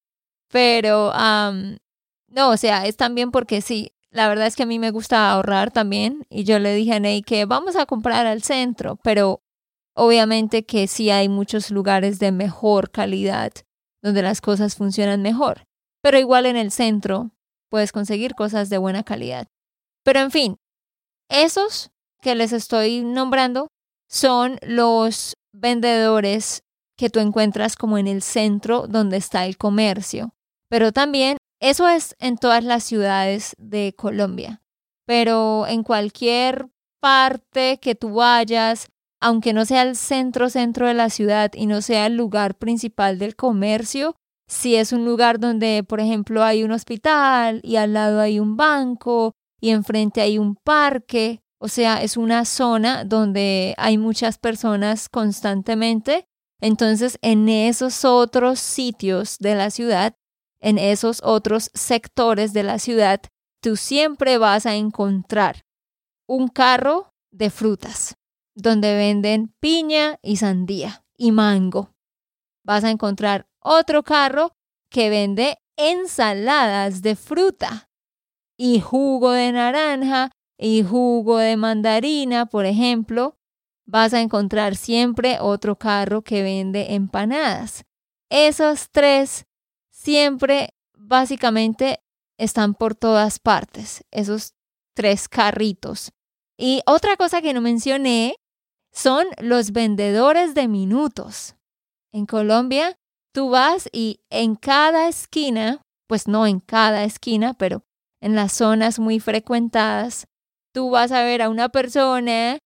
Pero, 0.50 1.12
no, 2.30 2.50
o 2.52 2.58
sea, 2.58 2.86
es 2.86 2.98
también 2.98 3.32
porque 3.32 3.62
sí, 3.62 3.94
la 4.10 4.28
verdad 4.28 4.48
es 4.48 4.56
que 4.56 4.64
a 4.64 4.68
mí 4.68 4.80
me 4.80 4.92
gusta 4.92 5.32
ahorrar 5.32 5.72
también. 5.72 6.26
Y 6.30 6.44
yo 6.44 6.60
le 6.60 6.74
dije 6.74 6.94
a 6.94 7.00
Nate 7.00 7.24
que 7.24 7.46
vamos 7.46 7.76
a 7.76 7.86
comprar 7.86 8.26
al 8.26 8.44
centro, 8.44 8.98
pero 9.04 9.42
obviamente 9.96 10.66
que 10.66 10.88
sí 10.88 11.10
hay 11.10 11.30
muchos 11.30 11.72
lugares 11.72 12.20
de 12.20 12.32
mejor 12.32 12.92
calidad 12.92 13.52
donde 14.02 14.22
las 14.22 14.42
cosas 14.42 14.76
funcionan 14.76 15.22
mejor 15.22 15.68
pero 16.08 16.20
igual 16.20 16.46
en 16.46 16.56
el 16.56 16.72
centro 16.72 17.32
puedes 17.70 17.92
conseguir 17.92 18.34
cosas 18.34 18.70
de 18.70 18.78
buena 18.78 19.04
calidad. 19.04 19.50
Pero 20.04 20.22
en 20.22 20.32
fin, 20.32 20.58
esos 21.30 21.92
que 22.22 22.34
les 22.34 22.54
estoy 22.54 23.02
nombrando 23.02 23.68
son 24.08 24.58
los 24.62 25.36
vendedores 25.52 26.64
que 26.96 27.10
tú 27.10 27.20
encuentras 27.20 27.76
como 27.76 27.98
en 27.98 28.08
el 28.08 28.22
centro 28.22 28.88
donde 28.88 29.18
está 29.18 29.46
el 29.46 29.58
comercio. 29.58 30.34
Pero 30.70 30.94
también 30.94 31.38
eso 31.60 31.88
es 31.88 32.16
en 32.20 32.38
todas 32.38 32.64
las 32.64 32.84
ciudades 32.84 33.56
de 33.58 33.94
Colombia. 33.98 34.62
Pero 35.06 35.66
en 35.68 35.84
cualquier 35.84 36.70
parte 37.00 37.80
que 37.80 37.96
tú 37.96 38.16
vayas, 38.16 38.88
aunque 39.22 39.54
no 39.54 39.66
sea 39.66 39.84
el 39.84 39.96
centro 39.96 40.50
centro 40.50 40.88
de 40.88 40.94
la 40.94 41.10
ciudad 41.10 41.52
y 41.54 41.66
no 41.66 41.82
sea 41.82 42.06
el 42.06 42.16
lugar 42.16 42.56
principal 42.56 43.18
del 43.18 43.36
comercio, 43.36 44.16
si 44.48 44.76
es 44.76 44.94
un 44.94 45.06
lugar 45.06 45.40
donde, 45.40 45.84
por 45.84 46.00
ejemplo, 46.00 46.44
hay 46.44 46.64
un 46.64 46.72
hospital 46.72 47.62
y 47.64 47.76
al 47.76 47.94
lado 47.94 48.22
hay 48.22 48.40
un 48.40 48.56
banco 48.56 49.34
y 49.60 49.72
enfrente 49.72 50.22
hay 50.22 50.38
un 50.38 50.56
parque, 50.56 51.42
o 51.60 51.68
sea, 51.68 52.02
es 52.02 52.18
una 52.18 52.46
zona 52.46 53.04
donde 53.04 53.74
hay 53.78 53.98
muchas 53.98 54.38
personas 54.38 55.10
constantemente, 55.10 56.26
entonces 56.62 57.18
en 57.22 57.50
esos 57.50 58.06
otros 58.06 58.60
sitios 58.60 59.38
de 59.40 59.56
la 59.56 59.70
ciudad, 59.70 60.16
en 60.60 60.78
esos 60.78 61.22
otros 61.24 61.72
sectores 61.74 62.54
de 62.54 62.64
la 62.64 62.80
ciudad, 62.80 63.22
tú 63.62 63.76
siempre 63.76 64.38
vas 64.38 64.66
a 64.66 64.76
encontrar 64.76 65.66
un 66.28 66.48
carro 66.48 67.14
de 67.32 67.50
frutas, 67.50 68.16
donde 68.56 68.96
venden 68.96 69.54
piña 69.60 70.18
y 70.22 70.38
sandía 70.38 71.04
y 71.18 71.32
mango. 71.32 71.94
Vas 72.64 72.84
a 72.84 72.92
encontrar 72.92 73.48
otro 73.60 74.04
carro 74.04 74.54
que 74.90 75.10
vende 75.10 75.58
ensaladas 75.78 77.02
de 77.02 77.16
fruta 77.16 77.90
y 78.58 78.82
jugo 78.82 79.32
de 79.32 79.52
naranja 79.52 80.32
y 80.58 80.84
jugo 80.84 81.38
de 81.38 81.56
mandarina, 81.56 82.48
por 82.48 82.66
ejemplo, 82.66 83.38
vas 83.86 84.14
a 84.14 84.22
encontrar 84.22 84.76
siempre 84.76 85.38
otro 85.40 85.78
carro 85.78 86.24
que 86.24 86.42
vende 86.42 86.96
empanadas. 86.96 87.86
Esos 88.30 88.90
tres 88.92 89.47
siempre 89.98 90.76
básicamente 90.96 92.00
están 92.38 92.76
por 92.76 92.94
todas 92.94 93.40
partes, 93.40 94.06
esos 94.12 94.54
tres 94.96 95.28
carritos. 95.28 96.12
Y 96.58 96.82
otra 96.86 97.18
cosa 97.18 97.42
que 97.42 97.54
no 97.54 97.62
mencioné 97.62 98.36
son 98.94 99.26
los 99.40 99.72
vendedores 99.72 100.54
de 100.54 100.68
minutos. 100.68 101.56
En 102.14 102.26
Colombia, 102.26 102.96
tú 103.34 103.50
vas 103.50 103.90
y 103.92 104.22
en 104.30 104.56
cada 104.56 105.08
esquina, 105.08 105.82
pues 106.08 106.28
no 106.28 106.46
en 106.46 106.60
cada 106.60 107.04
esquina, 107.04 107.54
pero 107.56 107.84
en 108.22 108.36
las 108.36 108.54
zonas 108.54 109.00
muy 109.00 109.20
frecuentadas, 109.20 110.28
tú 110.74 110.92
vas 110.92 111.12
a 111.12 111.24
ver 111.24 111.42
a 111.42 111.50
una 111.50 111.70
persona 111.70 112.60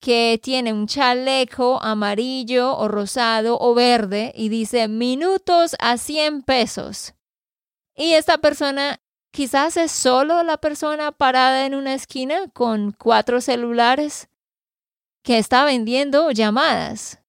que 0.00 0.38
tiene 0.42 0.72
un 0.72 0.86
chaleco 0.86 1.82
amarillo 1.82 2.76
o 2.76 2.88
rosado 2.88 3.58
o 3.60 3.74
verde 3.74 4.32
y 4.36 4.48
dice 4.48 4.88
minutos 4.88 5.74
a 5.78 5.96
100 5.96 6.42
pesos. 6.42 7.14
Y 7.94 8.12
esta 8.12 8.38
persona 8.38 9.00
quizás 9.32 9.76
es 9.76 9.90
solo 9.90 10.42
la 10.42 10.58
persona 10.58 11.12
parada 11.12 11.66
en 11.66 11.74
una 11.74 11.94
esquina 11.94 12.48
con 12.52 12.92
cuatro 12.92 13.40
celulares 13.40 14.28
que 15.22 15.38
está 15.38 15.64
vendiendo 15.64 16.30
llamadas. 16.30 17.20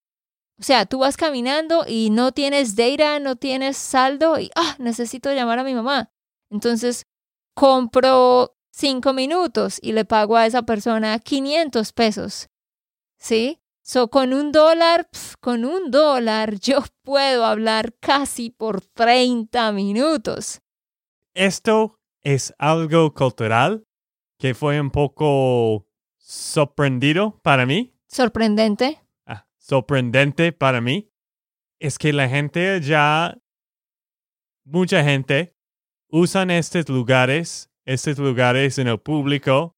O 0.60 0.64
sea, 0.64 0.86
tú 0.86 1.00
vas 1.00 1.18
caminando 1.18 1.86
y 1.88 2.10
no 2.10 2.32
tienes 2.32 2.76
data, 2.76 3.20
no 3.20 3.36
tienes 3.36 3.78
saldo 3.78 4.40
y, 4.40 4.52
ah, 4.56 4.76
necesito 4.80 5.32
llamar 5.32 5.60
a 5.60 5.64
mi 5.64 5.74
mamá. 5.74 6.12
Entonces, 6.50 7.06
compro 7.54 8.56
cinco 8.72 9.14
minutos 9.14 9.80
y 9.82 9.92
le 9.92 10.06
pago 10.06 10.36
a 10.36 10.46
esa 10.46 10.64
persona 10.64 11.20
500 11.20 11.94
pesos. 11.94 12.50
¿Sí? 13.18 13.60
So, 13.82 14.10
con 14.10 14.34
un 14.34 14.52
dólar, 14.52 15.10
con 15.40 15.64
un 15.64 15.92
dólar 15.92 16.56
yo 16.60 16.84
puedo 17.04 17.46
hablar 17.46 17.94
casi 18.00 18.50
por 18.50 18.82
30 18.82 19.72
minutos. 19.72 20.62
Esto 21.34 22.00
es 22.22 22.54
algo 22.58 23.14
cultural 23.14 23.86
que 24.38 24.54
fue 24.54 24.82
un 24.82 24.92
poco 24.92 25.88
sorprendido 26.18 27.40
para 27.42 27.66
mí. 27.66 27.96
Sorprendente. 28.08 29.00
Ah, 29.26 29.48
sorprendente 29.58 30.52
para 30.52 30.82
mí. 30.82 31.10
Es 31.80 31.98
que 31.98 32.12
la 32.12 32.28
gente 32.28 32.82
ya, 32.82 33.38
mucha 34.66 35.04
gente, 35.04 35.56
usan 36.10 36.52
estos 36.52 36.90
lugares, 36.90 37.72
estos 37.86 38.18
lugares 38.18 38.78
en 38.80 38.88
el 38.88 39.00
público 39.00 39.77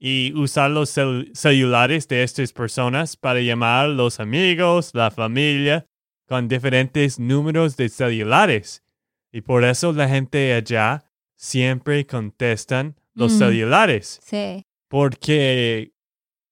y 0.00 0.32
usan 0.34 0.74
los 0.74 0.90
celulares 1.34 2.06
de 2.08 2.22
estas 2.22 2.52
personas 2.52 3.16
para 3.16 3.40
llamar 3.40 3.86
a 3.86 3.88
los 3.88 4.20
amigos, 4.20 4.90
la 4.94 5.10
familia, 5.10 5.86
con 6.28 6.46
diferentes 6.48 7.18
números 7.18 7.76
de 7.76 7.88
celulares. 7.88 8.84
Y 9.32 9.40
por 9.40 9.64
eso 9.64 9.92
la 9.92 10.08
gente 10.08 10.52
allá 10.54 11.04
siempre 11.36 12.06
contestan 12.06 12.96
los 13.14 13.32
Mm. 13.34 13.38
celulares. 13.38 14.20
Sí. 14.22 14.62
Porque 14.88 15.92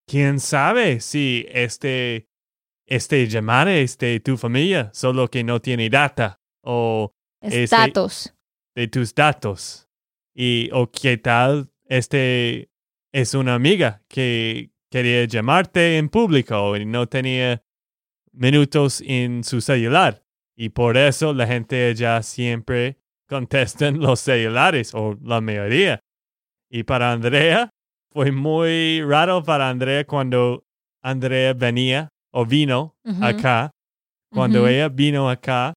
quién 0.06 0.40
sabe 0.40 1.00
si 1.00 1.46
este, 1.50 2.28
este 2.86 3.26
llamada 3.28 3.74
es 3.76 3.96
de 3.98 4.20
tu 4.20 4.36
familia, 4.36 4.90
solo 4.94 5.28
que 5.28 5.44
no 5.44 5.60
tiene 5.60 5.88
data 5.90 6.40
o 6.62 7.12
Es 7.42 7.52
Ese- 7.54 7.76
datos. 7.76 8.34
de 8.74 8.88
tus 8.88 9.14
datos. 9.14 9.88
Y 10.34 10.68
o 10.72 10.90
qué 10.90 11.16
tal 11.18 11.70
este 11.88 12.70
es 13.16 13.32
una 13.32 13.54
amiga 13.54 14.02
que 14.08 14.72
quería 14.90 15.24
llamarte 15.24 15.96
en 15.96 16.10
público 16.10 16.76
y 16.76 16.84
no 16.84 17.08
tenía 17.08 17.62
minutos 18.32 19.02
en 19.06 19.42
su 19.42 19.62
celular. 19.62 20.22
Y 20.54 20.68
por 20.68 20.98
eso 20.98 21.32
la 21.32 21.46
gente 21.46 21.94
ya 21.94 22.22
siempre 22.22 22.98
contestan 23.26 24.00
los 24.00 24.20
celulares 24.20 24.94
o 24.94 25.16
la 25.22 25.40
mayoría. 25.40 26.00
Y 26.70 26.82
para 26.82 27.12
Andrea 27.12 27.70
fue 28.12 28.32
muy 28.32 29.00
raro 29.00 29.42
para 29.42 29.70
Andrea 29.70 30.04
cuando 30.04 30.66
Andrea 31.02 31.54
venía 31.54 32.10
o 32.32 32.44
vino 32.44 32.98
acá. 33.22 33.70
Cuando 34.30 34.68
ella 34.68 34.90
vino 34.90 35.30
acá, 35.30 35.72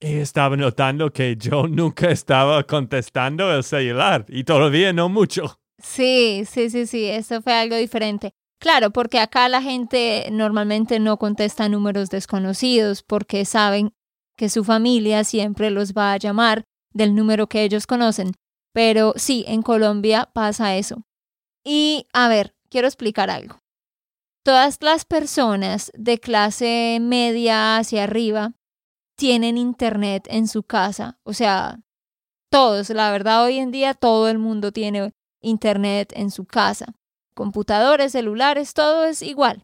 ella 0.00 0.22
estaba 0.22 0.56
notando 0.56 1.12
que 1.12 1.36
yo 1.36 1.68
nunca 1.68 2.10
estaba 2.10 2.64
contestando 2.64 3.54
el 3.54 3.62
celular 3.62 4.26
y 4.28 4.42
todavía 4.42 4.92
no 4.92 5.08
mucho. 5.08 5.56
Sí, 5.78 6.44
sí, 6.46 6.70
sí, 6.70 6.86
sí, 6.86 7.04
eso 7.06 7.42
fue 7.42 7.52
algo 7.52 7.76
diferente. 7.76 8.32
Claro, 8.58 8.90
porque 8.90 9.18
acá 9.18 9.48
la 9.48 9.60
gente 9.60 10.28
normalmente 10.32 10.98
no 10.98 11.18
contesta 11.18 11.68
números 11.68 12.08
desconocidos 12.08 13.02
porque 13.02 13.44
saben 13.44 13.92
que 14.36 14.48
su 14.48 14.64
familia 14.64 15.24
siempre 15.24 15.70
los 15.70 15.92
va 15.92 16.12
a 16.12 16.16
llamar 16.16 16.64
del 16.92 17.14
número 17.14 17.48
que 17.48 17.62
ellos 17.62 17.86
conocen. 17.86 18.32
Pero 18.72 19.12
sí, 19.16 19.44
en 19.46 19.62
Colombia 19.62 20.30
pasa 20.32 20.76
eso. 20.76 21.02
Y 21.64 22.06
a 22.12 22.28
ver, 22.28 22.54
quiero 22.70 22.86
explicar 22.86 23.30
algo. 23.30 23.58
Todas 24.44 24.78
las 24.80 25.04
personas 25.04 25.90
de 25.94 26.18
clase 26.18 26.98
media 27.00 27.78
hacia 27.78 28.04
arriba 28.04 28.52
tienen 29.16 29.58
internet 29.58 30.26
en 30.30 30.46
su 30.46 30.62
casa. 30.62 31.18
O 31.24 31.32
sea, 31.32 31.80
todos, 32.50 32.90
la 32.90 33.10
verdad, 33.10 33.44
hoy 33.44 33.58
en 33.58 33.70
día 33.70 33.94
todo 33.94 34.28
el 34.28 34.38
mundo 34.38 34.72
tiene 34.72 35.12
internet 35.46 36.12
en 36.14 36.30
su 36.30 36.44
casa. 36.44 36.86
Computadores, 37.34 38.12
celulares, 38.12 38.74
todo 38.74 39.04
es 39.04 39.22
igual. 39.22 39.62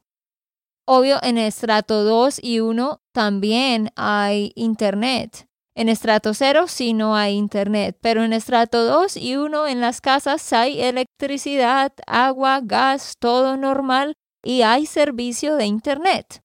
Obvio, 0.87 1.19
en 1.23 1.39
estrato 1.39 2.05
2 2.05 2.41
y 2.43 2.61
1 2.61 3.01
también 3.13 3.91
hay 3.97 4.53
internet. 4.55 5.47
En 5.75 5.89
estrato 5.89 6.35
0 6.35 6.67
sí 6.69 6.93
no 6.93 7.17
hay 7.17 7.35
internet, 7.35 7.97
pero 8.03 8.23
en 8.25 8.33
estrato 8.33 8.85
2 8.85 9.17
y 9.17 9.37
1 9.37 9.69
en 9.69 9.81
las 9.81 10.01
casas 10.01 10.53
hay 10.53 10.83
electricidad, 10.83 11.93
agua, 12.07 12.61
gas, 12.63 13.15
todo 13.19 13.57
normal 13.57 14.15
y 14.43 14.63
hay 14.63 14.87
servicio 14.87 15.57
de 15.57 15.67
internet. 15.67 16.43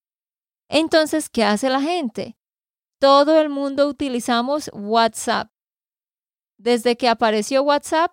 Entonces, 0.70 1.28
¿qué 1.28 1.44
hace 1.44 1.68
la 1.68 1.82
gente? 1.82 2.36
Todo 3.00 3.40
el 3.40 3.48
mundo 3.48 3.86
utilizamos 3.88 4.70
WhatsApp. 4.72 5.50
Desde 6.58 6.96
que 6.96 7.08
apareció 7.08 7.62
WhatsApp, 7.62 8.12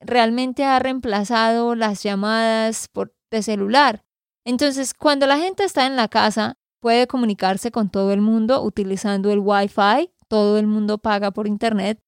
realmente 0.00 0.64
ha 0.64 0.78
reemplazado 0.78 1.74
las 1.74 2.02
llamadas 2.02 2.88
por, 2.88 3.14
de 3.30 3.42
celular. 3.42 4.04
Entonces, 4.44 4.94
cuando 4.94 5.26
la 5.26 5.38
gente 5.38 5.64
está 5.64 5.86
en 5.86 5.96
la 5.96 6.08
casa, 6.08 6.58
puede 6.80 7.06
comunicarse 7.06 7.70
con 7.70 7.90
todo 7.90 8.12
el 8.12 8.20
mundo 8.20 8.62
utilizando 8.62 9.30
el 9.30 9.40
Wi-Fi. 9.40 10.12
Todo 10.28 10.58
el 10.58 10.66
mundo 10.66 10.98
paga 10.98 11.30
por 11.30 11.46
Internet. 11.46 12.00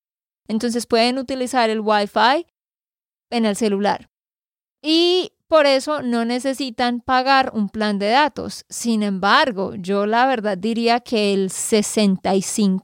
Entonces, 0.47 0.87
pueden 0.87 1.19
utilizar 1.19 1.71
el 1.71 1.81
Wi-Fi 1.81 2.47
en 3.31 3.45
el 3.45 3.57
celular. 3.57 4.11
Y 4.83 5.33
por 5.49 5.67
eso 5.67 6.03
no 6.03 6.25
necesitan 6.25 7.01
pagar 7.01 7.51
un 7.55 7.71
plan 7.71 7.99
de 7.99 8.11
datos. 8.11 8.67
Sin 8.69 9.03
embargo, 9.03 9.75
yo 9.75 10.07
la 10.07 10.27
verdad 10.27 10.59
diría 10.59 11.01
que 11.01 11.33
el 11.33 11.49
65%, 11.49 12.83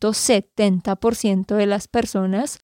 70% 0.00 1.54
de 1.54 1.66
las 1.66 1.88
personas 1.88 2.60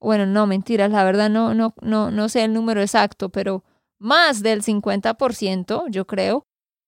bueno, 0.00 0.26
no, 0.26 0.46
mentiras, 0.46 0.90
la 0.90 1.04
verdad 1.04 1.30
no, 1.30 1.54
no, 1.54 1.74
no, 1.82 2.10
no 2.10 2.28
sé 2.28 2.44
el 2.44 2.54
número 2.54 2.80
exacto, 2.80 3.28
pero 3.28 3.64
más 3.98 4.42
del 4.42 4.62
50%, 4.62 5.84
yo 5.90 6.06
creo, 6.06 6.46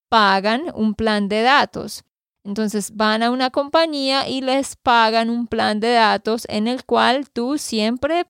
pagan 0.09 0.73
un 0.75 0.95
plan 0.95 1.29
de 1.29 1.43
datos. 1.43 2.05
Entonces 2.45 2.97
van 2.97 3.23
a 3.23 3.31
una 3.31 3.51
compañía 3.51 4.29
y 4.29 4.41
les 4.41 4.77
pagan 4.77 5.31
un 5.31 5.47
plan 5.47 5.79
de 5.79 5.93
datos 5.93 6.45
en 6.49 6.67
el 6.67 6.85
cual 6.85 7.31
tú 7.31 7.59
siempre 7.59 8.27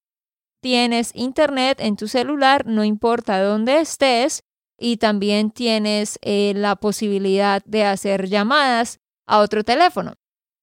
tienes 0.60 1.12
internet 1.14 1.78
en 1.80 1.96
tu 1.96 2.08
celular, 2.08 2.66
no 2.66 2.84
importa 2.84 3.42
dónde 3.42 3.80
estés, 3.80 4.42
y 4.78 4.96
también 4.96 5.50
tienes 5.50 6.18
eh, 6.22 6.52
la 6.56 6.76
posibilidad 6.76 7.62
de 7.64 7.84
hacer 7.84 8.28
llamadas 8.28 9.00
a 9.26 9.38
otro 9.38 9.64
teléfono. 9.64 10.14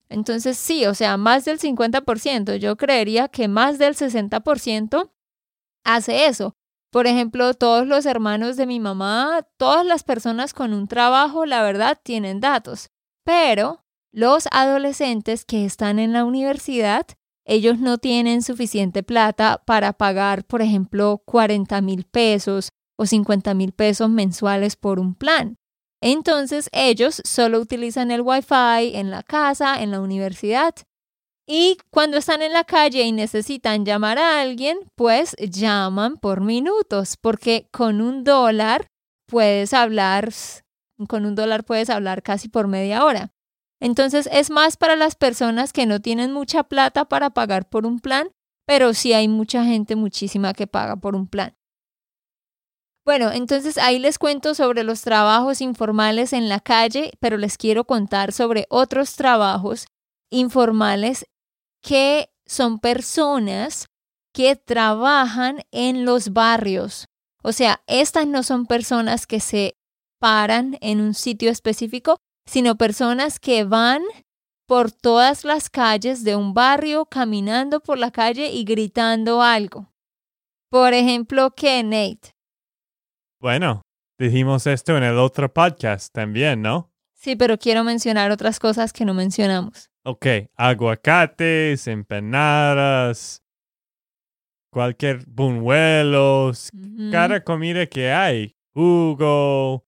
Entonces 0.09 0.57
sí, 0.57 0.85
o 0.85 0.95
sea, 0.95 1.17
más 1.17 1.45
del 1.45 1.59
50%, 1.59 2.55
yo 2.55 2.75
creería 2.77 3.27
que 3.27 3.47
más 3.47 3.77
del 3.77 3.95
60% 3.95 5.11
hace 5.83 6.25
eso. 6.25 6.55
Por 6.91 7.05
ejemplo, 7.05 7.53
todos 7.53 7.85
los 7.85 8.07
hermanos 8.07 8.57
de 8.57 8.65
mi 8.65 8.79
mamá, 8.79 9.47
todas 9.57 9.85
las 9.85 10.03
personas 10.03 10.53
con 10.53 10.73
un 10.73 10.87
trabajo, 10.87 11.45
la 11.45 11.61
verdad, 11.61 11.99
tienen 12.03 12.39
datos. 12.39 12.89
Pero 13.23 13.85
los 14.11 14.47
adolescentes 14.51 15.45
que 15.45 15.65
están 15.65 15.99
en 15.99 16.13
la 16.13 16.25
universidad, 16.25 17.05
ellos 17.45 17.77
no 17.79 17.99
tienen 17.99 18.41
suficiente 18.41 19.03
plata 19.03 19.61
para 19.65 19.93
pagar, 19.93 20.45
por 20.45 20.63
ejemplo, 20.63 21.21
40 21.25 21.79
mil 21.81 22.05
pesos 22.05 22.69
o 22.97 23.05
50 23.05 23.53
mil 23.53 23.71
pesos 23.71 24.09
mensuales 24.09 24.75
por 24.75 24.99
un 24.99 25.13
plan. 25.13 25.57
Entonces 26.01 26.69
ellos 26.71 27.21
solo 27.25 27.59
utilizan 27.59 28.11
el 28.11 28.21
Wi-Fi 28.21 28.95
en 28.95 29.11
la 29.11 29.23
casa, 29.23 29.81
en 29.81 29.91
la 29.91 29.99
universidad. 29.99 30.73
Y 31.45 31.77
cuando 31.89 32.17
están 32.17 32.41
en 32.41 32.53
la 32.53 32.63
calle 32.63 33.03
y 33.03 33.11
necesitan 33.11 33.83
llamar 33.83 34.19
a 34.19 34.39
alguien, 34.39 34.77
pues 34.95 35.35
llaman 35.39 36.17
por 36.17 36.41
minutos, 36.41 37.17
porque 37.19 37.67
con 37.71 38.01
un 38.01 38.23
dólar 38.23 38.87
puedes 39.25 39.73
hablar, 39.73 40.29
con 41.07 41.25
un 41.25 41.35
dólar 41.35 41.63
puedes 41.65 41.89
hablar 41.89 42.21
casi 42.21 42.49
por 42.49 42.67
media 42.67 43.03
hora. 43.03 43.31
Entonces 43.81 44.29
es 44.31 44.51
más 44.51 44.77
para 44.77 44.95
las 44.95 45.15
personas 45.15 45.73
que 45.73 45.85
no 45.85 46.01
tienen 46.01 46.33
mucha 46.33 46.63
plata 46.63 47.05
para 47.05 47.31
pagar 47.31 47.67
por 47.67 47.85
un 47.85 47.99
plan, 47.99 48.29
pero 48.67 48.93
sí 48.93 49.13
hay 49.13 49.27
mucha 49.27 49.63
gente, 49.63 49.95
muchísima 49.95 50.53
que 50.53 50.67
paga 50.67 50.97
por 50.97 51.15
un 51.15 51.27
plan. 51.27 51.55
Bueno, 53.09 53.31
entonces 53.31 53.79
ahí 53.79 53.97
les 53.97 54.19
cuento 54.19 54.53
sobre 54.53 54.83
los 54.83 55.01
trabajos 55.01 55.61
informales 55.61 56.31
en 56.31 56.47
la 56.47 56.59
calle, 56.59 57.11
pero 57.19 57.37
les 57.37 57.57
quiero 57.57 57.85
contar 57.85 58.31
sobre 58.31 58.67
otros 58.69 59.15
trabajos 59.15 59.87
informales 60.29 61.25
que 61.81 62.29
son 62.45 62.77
personas 62.77 63.87
que 64.31 64.55
trabajan 64.55 65.63
en 65.71 66.05
los 66.05 66.33
barrios. 66.33 67.07
O 67.41 67.51
sea, 67.51 67.81
estas 67.87 68.27
no 68.27 68.43
son 68.43 68.67
personas 68.67 69.25
que 69.25 69.39
se 69.39 69.75
paran 70.19 70.77
en 70.79 71.01
un 71.01 71.15
sitio 71.15 71.49
específico, 71.49 72.17
sino 72.45 72.77
personas 72.77 73.39
que 73.39 73.63
van 73.63 74.03
por 74.67 74.91
todas 74.91 75.45
las 75.45 75.71
calles 75.71 76.23
de 76.23 76.35
un 76.35 76.53
barrio, 76.53 77.07
caminando 77.07 77.79
por 77.79 77.97
la 77.97 78.11
calle 78.11 78.51
y 78.51 78.65
gritando 78.65 79.41
algo. 79.41 79.91
Por 80.69 80.93
ejemplo, 80.93 81.55
¿qué, 81.55 81.81
Nate? 81.81 82.38
Bueno, 83.41 83.83
dijimos 84.17 84.67
esto 84.67 84.97
en 84.97 85.03
el 85.03 85.17
otro 85.17 85.53
podcast 85.53 86.13
también, 86.13 86.61
¿no? 86.61 86.91
Sí, 87.13 87.37
pero 87.37 87.57
quiero 87.57 87.85
mencionar 87.85 88.31
otras 88.31 88.59
cosas 88.59 88.91
que 88.91 89.05
no 89.05 89.13
mencionamos. 89.13 89.89
Ok, 90.03 90.25
aguacates, 90.55 91.87
empanadas, 91.87 93.41
cualquier 94.71 95.25
buñuelos, 95.25 96.69
Ujú. 96.73 97.11
cada 97.11 97.41
comida 97.43 97.85
que 97.85 98.11
hay, 98.11 98.55
jugo 98.73 99.85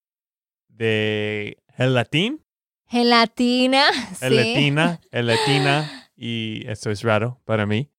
de 0.68 1.58
gelatín, 1.76 2.42
Gelatina. 2.88 3.84
sí. 4.14 4.18
gelatina, 4.20 5.00
gelatina, 5.12 6.10
y 6.16 6.66
eso 6.68 6.90
es 6.90 7.02
raro 7.02 7.40
para 7.44 7.66
mí. 7.66 7.90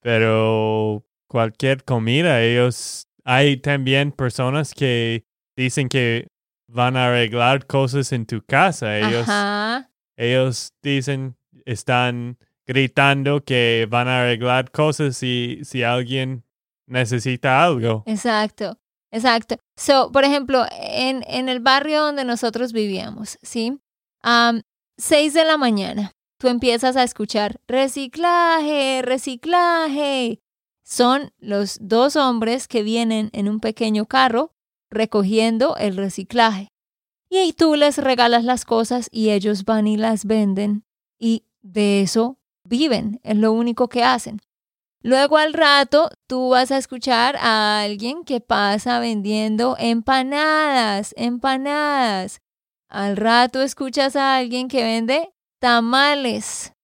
Pero 0.00 1.04
cualquier 1.26 1.84
comida, 1.84 2.42
ellos, 2.42 3.05
hay 3.26 3.56
también 3.56 4.12
personas 4.12 4.72
que 4.72 5.24
dicen 5.56 5.88
que 5.88 6.28
van 6.68 6.96
a 6.96 7.08
arreglar 7.08 7.66
cosas 7.66 8.12
en 8.12 8.24
tu 8.24 8.40
casa. 8.40 8.98
Ellos, 8.98 9.28
Ajá. 9.28 9.90
ellos 10.16 10.72
dicen, 10.80 11.36
están 11.64 12.38
gritando 12.66 13.44
que 13.44 13.88
van 13.90 14.06
a 14.06 14.20
arreglar 14.20 14.70
cosas 14.70 15.16
si, 15.16 15.60
si 15.64 15.82
alguien 15.82 16.44
necesita 16.86 17.64
algo. 17.64 18.04
Exacto, 18.06 18.78
exacto. 19.10 19.56
So, 19.76 20.12
por 20.12 20.22
ejemplo, 20.22 20.64
en, 20.70 21.24
en 21.26 21.48
el 21.48 21.58
barrio 21.58 22.02
donde 22.02 22.24
nosotros 22.24 22.72
vivíamos, 22.72 23.38
¿sí? 23.42 23.76
Am, 24.22 24.62
seis 24.96 25.34
de 25.34 25.44
la 25.44 25.56
mañana, 25.56 26.12
tú 26.38 26.46
empiezas 26.46 26.96
a 26.96 27.02
escuchar 27.02 27.60
reciclaje, 27.66 29.02
reciclaje. 29.02 30.40
Son 30.88 31.32
los 31.38 31.78
dos 31.80 32.14
hombres 32.14 32.68
que 32.68 32.84
vienen 32.84 33.30
en 33.32 33.48
un 33.48 33.58
pequeño 33.58 34.06
carro 34.06 34.52
recogiendo 34.88 35.76
el 35.78 35.96
reciclaje. 35.96 36.68
Y 37.28 37.38
ahí 37.38 37.52
tú 37.52 37.74
les 37.74 37.98
regalas 37.98 38.44
las 38.44 38.64
cosas 38.64 39.08
y 39.10 39.30
ellos 39.30 39.64
van 39.64 39.88
y 39.88 39.96
las 39.96 40.26
venden 40.26 40.84
y 41.18 41.44
de 41.60 42.02
eso 42.02 42.38
viven, 42.62 43.18
es 43.24 43.36
lo 43.36 43.50
único 43.50 43.88
que 43.88 44.04
hacen. 44.04 44.40
Luego 45.02 45.38
al 45.38 45.54
rato 45.54 46.08
tú 46.28 46.50
vas 46.50 46.70
a 46.70 46.78
escuchar 46.78 47.36
a 47.36 47.80
alguien 47.80 48.22
que 48.22 48.40
pasa 48.40 49.00
vendiendo 49.00 49.74
empanadas, 49.80 51.14
empanadas. 51.16 52.40
Al 52.88 53.16
rato 53.16 53.60
escuchas 53.60 54.14
a 54.14 54.36
alguien 54.36 54.68
que 54.68 54.84
vende 54.84 55.34
tamales. 55.58 56.74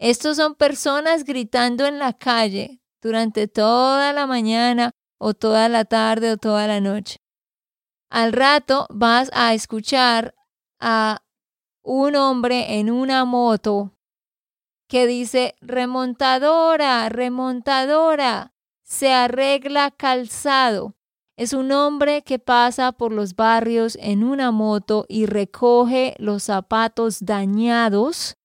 Estos 0.00 0.38
son 0.38 0.56
personas 0.56 1.22
gritando 1.22 1.86
en 1.86 2.00
la 2.00 2.12
calle 2.14 2.80
durante 3.02 3.48
toda 3.48 4.12
la 4.12 4.26
mañana 4.26 4.92
o 5.18 5.34
toda 5.34 5.68
la 5.68 5.84
tarde 5.84 6.32
o 6.32 6.36
toda 6.36 6.66
la 6.66 6.80
noche. 6.80 7.18
Al 8.10 8.32
rato 8.32 8.86
vas 8.90 9.30
a 9.34 9.54
escuchar 9.54 10.34
a 10.80 11.22
un 11.82 12.16
hombre 12.16 12.78
en 12.78 12.90
una 12.90 13.24
moto 13.24 13.94
que 14.88 15.06
dice 15.06 15.54
remontadora, 15.60 17.08
remontadora, 17.08 18.54
se 18.82 19.12
arregla 19.12 19.90
calzado. 19.90 20.94
Es 21.36 21.52
un 21.52 21.70
hombre 21.70 22.22
que 22.22 22.38
pasa 22.38 22.90
por 22.92 23.12
los 23.12 23.36
barrios 23.36 23.96
en 24.00 24.24
una 24.24 24.50
moto 24.50 25.04
y 25.08 25.26
recoge 25.26 26.16
los 26.18 26.44
zapatos 26.44 27.24
dañados 27.24 28.36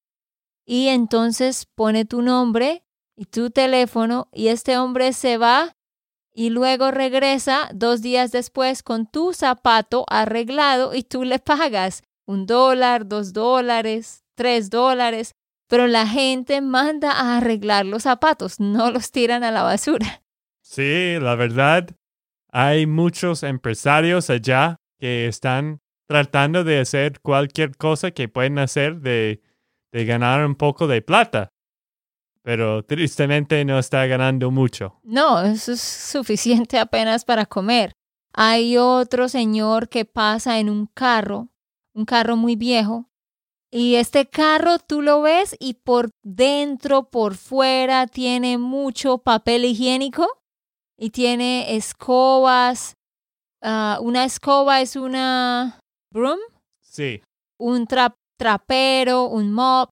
y 0.66 0.90
entonces 0.90 1.66
pone 1.66 2.06
tu 2.06 2.22
nombre 2.22 2.83
y 3.16 3.26
tu 3.26 3.50
teléfono 3.50 4.28
y 4.32 4.48
este 4.48 4.78
hombre 4.78 5.14
se 5.14 5.38
va 5.38 5.76
y 6.34 6.50
luego 6.50 6.92
regresa 6.92 7.70
dos 7.74 8.02
días 8.02 8.32
después 8.32 8.84
con 8.84 9.06
tu 9.06 9.34
zapato 9.34 10.06
arreglado 10.10 10.96
y 10.96 11.04
tú 11.04 11.24
le 11.24 11.40
pagas 11.40 12.04
un 12.26 12.46
dólar, 12.46 13.08
dos 13.08 13.34
dólares, 13.34 14.24
tres 14.36 14.70
dólares 14.70 15.36
pero 15.74 15.88
la 15.88 16.06
gente 16.06 16.62
manda 16.62 17.12
a 17.12 17.38
arreglar 17.38 17.86
los 17.88 18.04
zapatos, 18.04 18.60
no 18.60 18.92
los 18.92 19.10
tiran 19.12 19.44
a 19.44 19.50
la 19.50 19.64
basura. 19.64 20.22
Sí, 20.62 21.18
la 21.20 21.34
verdad, 21.34 21.90
hay 22.52 22.86
muchos 22.86 23.42
empresarios 23.42 24.30
allá 24.30 24.78
que 25.00 25.28
están 25.28 25.82
tratando 26.08 26.64
de 26.64 26.80
hacer 26.80 27.20
cualquier 27.22 27.76
cosa 27.76 28.12
que 28.12 28.28
pueden 28.28 28.60
hacer 28.60 29.00
de, 29.00 29.42
de 29.92 30.06
ganar 30.06 30.46
un 30.46 30.54
poco 30.54 30.86
de 30.86 31.02
plata. 31.02 31.50
Pero 32.44 32.84
tristemente 32.84 33.64
no 33.66 33.80
está 33.80 34.06
ganando 34.06 34.52
mucho. 34.52 35.00
No, 35.04 35.42
eso 35.42 35.72
es 35.72 35.82
suficiente 35.82 36.78
apenas 36.78 37.24
para 37.26 37.46
comer. 37.46 37.94
Hay 38.34 38.78
otro 38.78 39.30
señor 39.30 39.88
que 39.90 40.06
pasa 40.06 40.60
en 40.60 40.70
un 40.70 40.88
carro, 40.88 41.50
un 41.94 42.06
carro 42.06 42.36
muy 42.36 42.56
viejo, 42.56 43.08
y 43.72 43.96
este 43.96 44.28
carro 44.30 44.78
tú 44.80 45.02
lo 45.02 45.22
ves 45.22 45.56
y 45.60 45.76
por 45.76 46.10
dentro, 46.24 47.10
por 47.10 47.36
fuera, 47.36 48.08
tiene 48.08 48.58
mucho 48.58 49.20
papel 49.20 49.66
higiénico 49.66 50.28
y 50.98 51.10
tiene 51.12 51.76
escobas. 51.76 52.94
ah, 53.62 53.98
una 54.02 54.26
escoba 54.26 54.82
es 54.82 54.96
una 54.96 55.80
broom, 56.12 56.40
Sí, 56.82 57.22
un 57.60 57.88
tra- 57.88 58.14
trapero, 58.38 59.26
un 59.26 59.52
mop, 59.54 59.90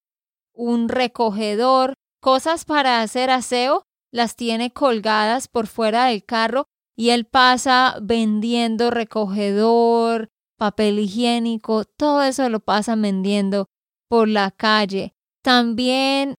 un 0.53 0.89
recogedor, 0.89 1.93
cosas 2.21 2.63
para 2.63 3.01
hacer 3.01 3.29
aseo, 3.29 3.83
las 4.11 4.35
tiene 4.35 4.71
colgadas 4.71 5.47
por 5.47 5.67
fuera 5.67 6.05
del 6.05 6.23
carro 6.23 6.67
y 6.95 7.09
él 7.09 7.25
pasa 7.25 7.97
vendiendo 8.01 8.91
recogedor, 8.91 10.29
papel 10.57 10.99
higiénico, 10.99 11.85
todo 11.85 12.21
eso 12.21 12.47
lo 12.49 12.59
pasa 12.59 12.95
vendiendo 12.95 13.67
por 14.07 14.27
la 14.27 14.51
calle. 14.51 15.13
También 15.41 16.35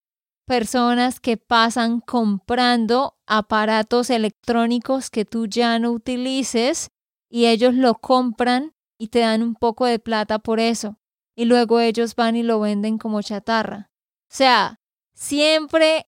personas 0.46 1.18
que 1.18 1.36
pasan 1.36 2.00
comprando 2.00 3.16
aparatos 3.26 4.10
electrónicos 4.10 5.10
que 5.10 5.24
tú 5.24 5.46
ya 5.46 5.78
no 5.78 5.90
utilices 5.92 6.90
y 7.30 7.46
ellos 7.46 7.74
lo 7.74 7.94
compran 7.94 8.74
y 8.98 9.08
te 9.08 9.20
dan 9.20 9.42
un 9.42 9.54
poco 9.54 9.86
de 9.86 9.98
plata 9.98 10.38
por 10.38 10.60
eso. 10.60 10.98
Y 11.34 11.46
luego 11.46 11.80
ellos 11.80 12.14
van 12.14 12.36
y 12.36 12.42
lo 12.42 12.60
venden 12.60 12.98
como 12.98 13.22
chatarra. 13.22 13.90
O 14.30 14.34
sea, 14.34 14.81
siempre, 15.14 16.06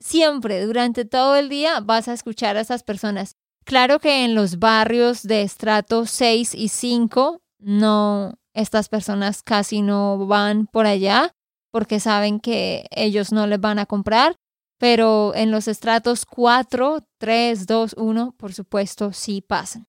siempre, 0.00 0.64
durante 0.64 1.04
todo 1.04 1.36
el 1.36 1.48
día 1.48 1.80
vas 1.80 2.08
a 2.08 2.12
escuchar 2.12 2.56
a 2.56 2.60
esas 2.60 2.82
personas. 2.82 3.36
Claro 3.64 3.98
que 3.98 4.24
en 4.24 4.34
los 4.34 4.58
barrios 4.58 5.22
de 5.22 5.42
estrato 5.42 6.06
6 6.06 6.54
y 6.54 6.68
5, 6.68 7.40
no, 7.58 8.34
estas 8.52 8.88
personas 8.88 9.42
casi 9.42 9.82
no 9.82 10.26
van 10.26 10.66
por 10.66 10.86
allá 10.86 11.34
porque 11.70 11.98
saben 11.98 12.38
que 12.38 12.86
ellos 12.90 13.32
no 13.32 13.46
les 13.46 13.60
van 13.60 13.78
a 13.78 13.86
comprar. 13.86 14.36
Pero 14.78 15.34
en 15.34 15.50
los 15.50 15.66
estratos 15.66 16.26
4, 16.26 17.06
3, 17.18 17.66
2, 17.66 17.94
1, 17.96 18.34
por 18.36 18.52
supuesto, 18.52 19.12
sí 19.12 19.40
pasan. 19.40 19.86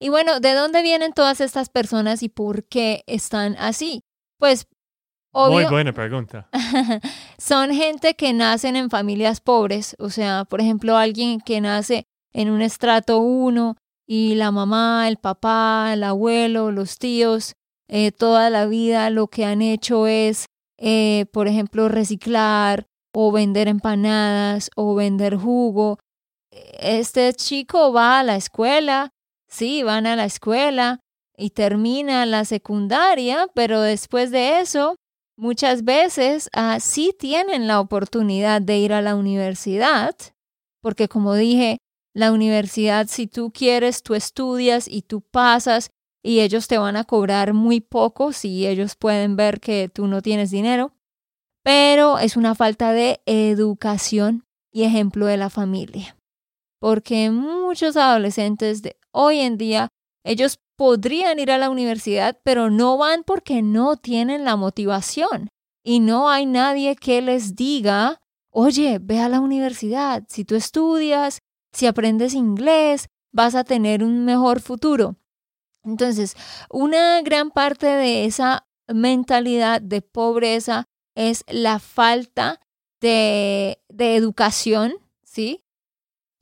Y 0.00 0.08
bueno, 0.08 0.40
¿de 0.40 0.54
dónde 0.54 0.82
vienen 0.82 1.12
todas 1.12 1.40
estas 1.40 1.68
personas 1.68 2.22
y 2.22 2.28
por 2.28 2.64
qué 2.64 3.04
están 3.06 3.56
así? 3.58 4.02
Pues, 4.38 4.66
muy 5.32 5.64
buena 5.66 5.92
pregunta. 5.92 6.48
son 7.38 7.72
gente 7.72 8.14
que 8.14 8.32
nacen 8.32 8.76
en 8.76 8.90
familias 8.90 9.40
pobres. 9.40 9.96
O 9.98 10.10
sea, 10.10 10.44
por 10.44 10.60
ejemplo, 10.60 10.96
alguien 10.96 11.40
que 11.40 11.60
nace 11.60 12.06
en 12.32 12.50
un 12.50 12.62
estrato 12.62 13.18
1 13.18 13.76
y 14.06 14.34
la 14.34 14.50
mamá, 14.50 15.06
el 15.08 15.16
papá, 15.16 15.90
el 15.92 16.02
abuelo, 16.04 16.72
los 16.72 16.98
tíos, 16.98 17.54
eh, 17.88 18.12
toda 18.12 18.50
la 18.50 18.66
vida 18.66 19.10
lo 19.10 19.28
que 19.28 19.44
han 19.44 19.62
hecho 19.62 20.06
es, 20.06 20.46
eh, 20.78 21.26
por 21.32 21.48
ejemplo, 21.48 21.88
reciclar 21.88 22.86
o 23.12 23.32
vender 23.32 23.68
empanadas 23.68 24.70
o 24.76 24.94
vender 24.94 25.36
jugo. 25.36 25.98
Este 26.50 27.32
chico 27.34 27.92
va 27.92 28.20
a 28.20 28.22
la 28.22 28.36
escuela, 28.36 29.10
sí, 29.48 29.82
van 29.82 30.06
a 30.06 30.16
la 30.16 30.24
escuela 30.24 31.00
y 31.36 31.50
termina 31.50 32.26
la 32.26 32.44
secundaria, 32.44 33.48
pero 33.54 33.80
después 33.80 34.30
de 34.30 34.60
eso, 34.60 34.96
muchas 35.40 35.84
veces 35.84 36.50
ah, 36.52 36.78
sí 36.80 37.14
tienen 37.18 37.66
la 37.66 37.80
oportunidad 37.80 38.60
de 38.60 38.78
ir 38.78 38.92
a 38.92 39.00
la 39.00 39.16
universidad, 39.16 40.14
porque 40.82 41.08
como 41.08 41.34
dije, 41.34 41.78
La 42.12 42.32
universidad, 42.32 43.06
si 43.06 43.28
tú 43.28 43.52
quieres, 43.52 44.02
tú 44.02 44.14
estudias 44.14 44.88
y 44.88 45.02
tú 45.02 45.20
pasas 45.20 45.90
y 46.24 46.40
ellos 46.40 46.66
te 46.66 46.76
van 46.76 46.96
a 46.96 47.04
cobrar 47.04 47.54
muy 47.54 47.80
poco 47.80 48.32
si 48.32 48.66
ellos 48.66 48.96
pueden 48.96 49.36
ver 49.36 49.60
que 49.60 49.88
tú 49.88 50.08
no 50.08 50.20
tienes 50.20 50.50
dinero. 50.50 50.92
Pero 51.62 52.18
es 52.18 52.36
una 52.36 52.54
falta 52.54 52.92
de 52.92 53.20
educación 53.26 54.44
y 54.72 54.82
ejemplo 54.82 55.26
de 55.26 55.36
la 55.36 55.50
familia. 55.50 56.16
Porque 56.80 57.30
muchos 57.30 57.96
adolescentes 57.96 58.82
de 58.82 58.96
hoy 59.12 59.38
en 59.38 59.56
día, 59.56 59.88
ellos 60.24 60.58
podrían 60.80 61.38
ir 61.38 61.50
a 61.52 61.58
la 61.58 61.68
universidad, 61.68 62.40
pero 62.42 62.70
no 62.70 62.96
van 62.96 63.22
porque 63.22 63.60
no 63.60 63.98
tienen 63.98 64.46
la 64.46 64.56
motivación. 64.56 65.50
Y 65.84 66.00
no 66.00 66.30
hay 66.30 66.46
nadie 66.46 66.96
que 66.96 67.20
les 67.20 67.54
diga, 67.54 68.22
oye, 68.48 68.98
ve 68.98 69.20
a 69.20 69.28
la 69.28 69.40
universidad, 69.40 70.24
si 70.26 70.46
tú 70.46 70.54
estudias, 70.54 71.40
si 71.70 71.86
aprendes 71.86 72.32
inglés, 72.32 73.08
vas 73.30 73.56
a 73.56 73.64
tener 73.64 74.02
un 74.02 74.24
mejor 74.24 74.62
futuro. 74.62 75.16
Entonces, 75.84 76.34
una 76.70 77.20
gran 77.20 77.50
parte 77.50 77.86
de 77.86 78.24
esa 78.24 78.66
mentalidad 78.88 79.82
de 79.82 80.00
pobreza 80.00 80.86
es 81.14 81.44
la 81.46 81.78
falta 81.78 82.58
de, 83.02 83.82
de 83.90 84.16
educación, 84.16 84.94
¿sí? 85.24 85.62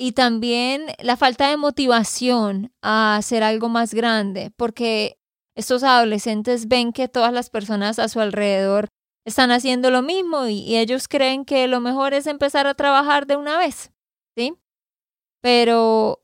Y 0.01 0.13
también 0.13 0.87
la 1.01 1.17
falta 1.17 1.51
de 1.51 1.57
motivación 1.57 2.73
a 2.83 3.17
hacer 3.17 3.43
algo 3.43 3.69
más 3.69 3.93
grande, 3.93 4.53
porque 4.57 5.19
estos 5.57 5.83
adolescentes 5.83 6.69
ven 6.69 6.93
que 6.93 7.09
todas 7.09 7.33
las 7.33 7.51
personas 7.51 7.99
a 7.99 8.09
su 8.09 8.21
alrededor 8.21 8.89
están 9.27 9.51
haciendo 9.51 9.91
lo 9.91 10.03
mismo 10.03 10.47
y, 10.47 10.77
ellos 10.77 11.09
creen 11.09 11.45
que 11.45 11.67
lo 11.67 11.81
mejor 11.81 12.15
es 12.15 12.29
empezar 12.29 12.69
a 12.69 12.75
trabajar 12.75 13.27
de 13.27 13.37
una 13.37 13.59
vez, 13.59 13.93
¿sí? 14.37 14.55
Pero 15.43 16.21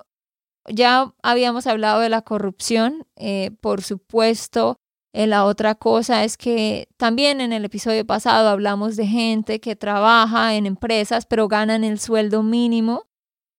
ya 0.68 1.12
habíamos 1.22 1.66
hablado 1.66 2.00
de 2.00 2.08
la 2.08 2.22
corrupción, 2.22 3.06
eh, 3.16 3.50
por 3.60 3.82
supuesto. 3.82 4.78
Eh, 5.12 5.26
la 5.26 5.44
otra 5.44 5.74
cosa 5.74 6.24
es 6.24 6.36
que 6.36 6.88
también 6.96 7.40
en 7.40 7.52
el 7.52 7.64
episodio 7.64 8.06
pasado 8.06 8.48
hablamos 8.48 8.96
de 8.96 9.06
gente 9.06 9.60
que 9.60 9.76
trabaja 9.76 10.54
en 10.54 10.66
empresas 10.66 11.26
pero 11.26 11.46
ganan 11.46 11.84
el 11.84 12.00
sueldo 12.00 12.42
mínimo 12.42 13.06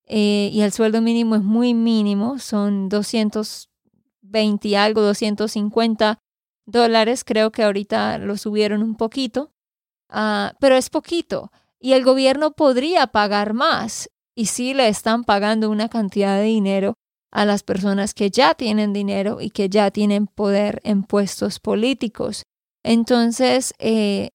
eh, 0.07 0.49
y 0.51 0.61
el 0.61 0.71
sueldo 0.71 1.01
mínimo 1.01 1.35
es 1.35 1.43
muy 1.43 1.73
mínimo, 1.73 2.39
son 2.39 2.89
220 2.89 4.67
y 4.67 4.75
algo, 4.75 5.01
250 5.01 6.19
dólares, 6.65 7.23
creo 7.23 7.51
que 7.51 7.63
ahorita 7.63 8.17
lo 8.17 8.37
subieron 8.37 8.83
un 8.83 8.95
poquito, 8.95 9.51
uh, 10.09 10.55
pero 10.59 10.75
es 10.75 10.89
poquito. 10.89 11.51
Y 11.79 11.93
el 11.93 12.03
gobierno 12.03 12.51
podría 12.51 13.07
pagar 13.07 13.53
más 13.53 14.09
y 14.35 14.47
sí 14.47 14.73
le 14.73 14.87
están 14.87 15.23
pagando 15.23 15.69
una 15.69 15.89
cantidad 15.89 16.37
de 16.37 16.43
dinero 16.43 16.95
a 17.31 17.45
las 17.45 17.63
personas 17.63 18.13
que 18.13 18.29
ya 18.29 18.53
tienen 18.53 18.93
dinero 18.93 19.41
y 19.41 19.49
que 19.49 19.69
ya 19.69 19.91
tienen 19.91 20.27
poder 20.27 20.81
en 20.83 21.03
puestos 21.03 21.59
políticos. 21.59 22.43
Entonces, 22.83 23.73
eh, 23.77 24.29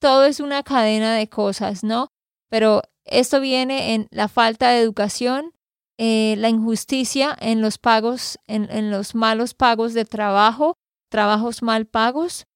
todo 0.00 0.24
es 0.24 0.40
una 0.40 0.62
cadena 0.62 1.14
de 1.14 1.28
cosas, 1.28 1.84
¿no? 1.84 2.08
Pero 2.48 2.82
esto 3.10 3.40
viene 3.40 3.94
en 3.94 4.08
la 4.10 4.28
falta 4.28 4.70
de 4.70 4.80
educación, 4.80 5.52
eh, 5.98 6.36
la 6.38 6.48
injusticia 6.48 7.36
en 7.40 7.60
los 7.60 7.78
pagos, 7.78 8.38
en 8.46 8.90
los 8.90 9.14
malos 9.14 9.54
pagos 9.54 9.92
de 9.92 10.04
trabajo, 10.04 10.76
trabajos 11.10 11.62
mal 11.62 11.86
pagos. 11.86 12.46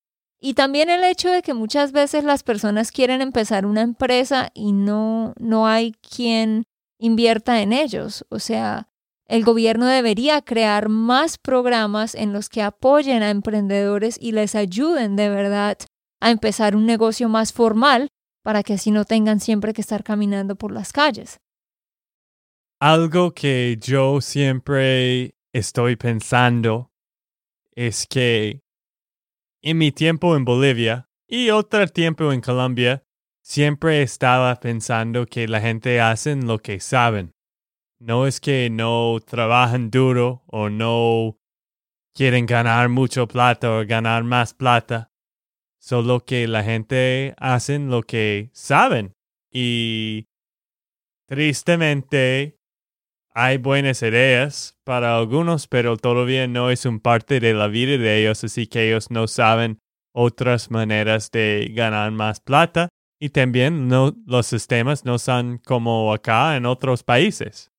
Y 0.41 0.55
también 0.55 0.91
el 0.91 1.05
hecho 1.05 1.31
de 1.31 1.43
que 1.43 1.55
muchas 1.55 1.93
veces 1.93 2.25
las 2.25 2.43
personas 2.43 2.93
quieren 2.93 3.21
empezar 3.21 3.67
una 3.67 3.83
empresa 3.83 4.51
y 4.55 4.73
no, 4.73 5.35
no 5.39 5.67
hay 5.67 5.93
quien 5.93 6.65
invierta 6.99 7.61
en 7.63 7.73
ellos. 7.73 8.25
O 8.29 8.39
sea, 8.39 8.89
el 9.27 9.45
gobierno 9.45 9.87
debería 9.87 10.43
crear 10.43 10.89
más 10.89 11.39
programas 11.39 12.15
en 12.15 12.33
los 12.33 12.49
que 12.49 12.63
apoyen 12.63 13.23
a 13.23 13.31
emprendedores 13.31 14.19
y 14.21 14.33
les 14.33 14.55
ayuden 14.55 15.17
de 15.17 15.31
verdad 15.31 15.79
a 16.21 16.31
empezar 16.31 16.77
un 16.77 16.87
negocio 16.87 17.29
más 17.29 17.53
formal 17.53 18.09
para 18.45 18.63
que 18.63 18.75
así 18.75 18.91
no 18.91 19.05
tengan 19.05 19.41
siempre 19.41 19.73
que 19.73 19.81
estar 19.81 20.05
caminando 20.05 20.55
por 20.55 20.71
las 20.71 20.93
calles. 20.93 21.41
Algo 22.81 23.33
que 23.33 23.79
yo 23.81 24.21
siempre 24.21 25.35
estoy 25.53 25.97
pensando 25.97 26.93
es 27.75 28.07
que 28.07 28.61
en 29.63 29.79
mi 29.79 29.93
tiempo 29.93 30.37
en 30.37 30.45
Bolivia 30.45 31.09
y 31.27 31.49
otro 31.49 31.87
tiempo 31.89 32.33
en 32.33 32.43
Colombia, 32.43 33.03
siempre 33.43 34.03
estaba 34.03 34.55
pensando 34.57 35.25
que 35.25 35.49
la 35.49 35.61
gente 35.61 36.01
hace 36.01 36.37
lo 36.37 36.59
que 36.59 36.81
saben. 36.81 37.33
No 37.99 38.27
es 38.27 38.41
que 38.41 38.69
no 38.71 39.19
trabajan 39.25 39.91
duro 39.91 40.45
o 40.47 40.69
no 40.69 41.39
quieren 42.15 42.45
ganar 42.45 42.91
mucho 42.91 43.27
plata 43.27 43.73
o 43.73 43.87
ganar 43.87 44.23
más 44.23 44.53
plata, 44.53 45.14
solo 45.85 46.25
que 46.25 46.49
la 46.49 46.65
gente 46.65 47.35
hace 47.37 47.79
lo 47.79 48.03
que 48.03 48.49
saben. 48.55 49.13
Y 49.53 50.29
tristemente 51.29 52.59
hay 53.35 53.59
buenas 53.59 54.01
ideas 54.01 54.79
para 54.85 55.19
algunos, 55.19 55.69
pero 55.69 55.99
todavía 55.99 56.49
no 56.49 56.71
es 56.71 56.87
un 56.87 57.01
parte 57.01 57.39
de 57.39 57.53
la 57.53 57.67
vida 57.67 57.99
de 57.99 58.23
ellos, 58.23 58.43
así 58.45 58.67
que 58.67 58.89
ellos 58.89 59.11
no 59.11 59.27
saben 59.27 59.79
otras 60.15 60.71
maneras 60.71 61.31
de 61.31 61.71
ganar 61.75 62.13
más 62.13 62.41
plata 62.41 62.89
y 63.21 63.29
también 63.29 63.87
no, 63.87 64.17
los 64.25 64.47
sistemas 64.47 65.05
no 65.05 65.19
son 65.19 65.59
como 65.59 66.15
acá 66.15 66.57
en 66.57 66.65
otros 66.65 67.03
países. 67.03 67.71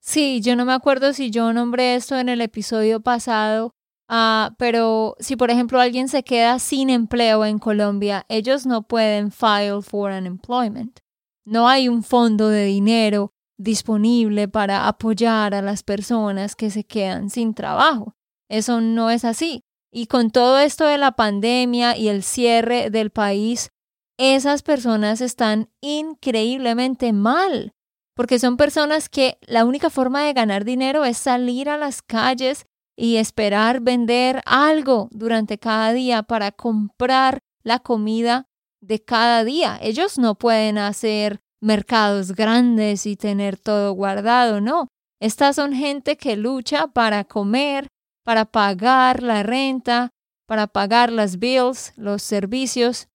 Sí, 0.00 0.40
yo 0.40 0.56
no 0.56 0.64
me 0.64 0.72
acuerdo 0.72 1.12
si 1.12 1.30
yo 1.30 1.52
nombré 1.52 1.94
esto 1.94 2.18
en 2.18 2.28
el 2.28 2.40
episodio 2.40 3.00
pasado, 3.00 3.70
uh, 4.08 4.54
pero 4.58 5.16
si 5.18 5.36
por 5.36 5.50
ejemplo 5.50 5.80
alguien 5.80 6.08
se 6.08 6.22
queda 6.22 6.58
sin 6.58 6.90
empleo 6.90 7.44
en 7.44 7.58
Colombia, 7.58 8.24
ellos 8.28 8.66
no 8.66 8.82
pueden 8.82 9.30
file 9.30 9.82
for 9.82 10.10
unemployment. 10.10 11.00
No 11.44 11.68
hay 11.68 11.88
un 11.88 12.02
fondo 12.02 12.48
de 12.48 12.64
dinero 12.64 13.32
disponible 13.58 14.48
para 14.48 14.88
apoyar 14.88 15.54
a 15.54 15.62
las 15.62 15.82
personas 15.82 16.56
que 16.56 16.70
se 16.70 16.84
quedan 16.84 17.30
sin 17.30 17.54
trabajo. 17.54 18.14
Eso 18.48 18.80
no 18.80 19.10
es 19.10 19.24
así. 19.24 19.62
Y 19.92 20.06
con 20.06 20.30
todo 20.30 20.58
esto 20.58 20.84
de 20.86 20.98
la 20.98 21.12
pandemia 21.12 21.96
y 21.96 22.08
el 22.08 22.22
cierre 22.22 22.90
del 22.90 23.10
país, 23.10 23.70
esas 24.18 24.62
personas 24.62 25.20
están 25.20 25.70
increíblemente 25.80 27.12
mal, 27.12 27.72
porque 28.14 28.38
son 28.38 28.56
personas 28.56 29.08
que 29.08 29.38
la 29.42 29.64
única 29.64 29.90
forma 29.90 30.22
de 30.22 30.32
ganar 30.32 30.64
dinero 30.64 31.04
es 31.04 31.18
salir 31.18 31.68
a 31.68 31.76
las 31.76 32.02
calles 32.02 32.66
y 32.96 33.16
esperar 33.16 33.80
vender 33.80 34.40
algo 34.46 35.08
durante 35.12 35.58
cada 35.58 35.92
día 35.92 36.22
para 36.22 36.50
comprar 36.50 37.40
la 37.62 37.78
comida 37.78 38.46
de 38.80 39.04
cada 39.04 39.44
día. 39.44 39.78
Ellos 39.82 40.18
no 40.18 40.36
pueden 40.36 40.78
hacer 40.78 41.40
mercados 41.60 42.32
grandes 42.32 43.06
y 43.06 43.16
tener 43.16 43.58
todo 43.58 43.92
guardado, 43.92 44.60
no. 44.60 44.88
Estas 45.20 45.56
son 45.56 45.72
gente 45.72 46.16
que 46.16 46.36
lucha 46.36 46.88
para 46.88 47.24
comer, 47.24 47.88
para 48.24 48.44
pagar 48.44 49.22
la 49.22 49.42
renta, 49.42 50.10
para 50.46 50.66
pagar 50.66 51.10
las 51.10 51.38
bills, 51.38 51.92
los 51.96 52.22
servicios. 52.22 53.08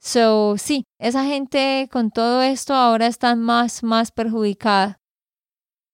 So, 0.00 0.56
sí, 0.56 0.84
esa 1.00 1.24
gente 1.24 1.88
con 1.90 2.10
todo 2.10 2.42
esto 2.42 2.74
ahora 2.74 3.06
está 3.08 3.34
más, 3.34 3.82
más 3.82 4.12
perjudicada. 4.12 5.00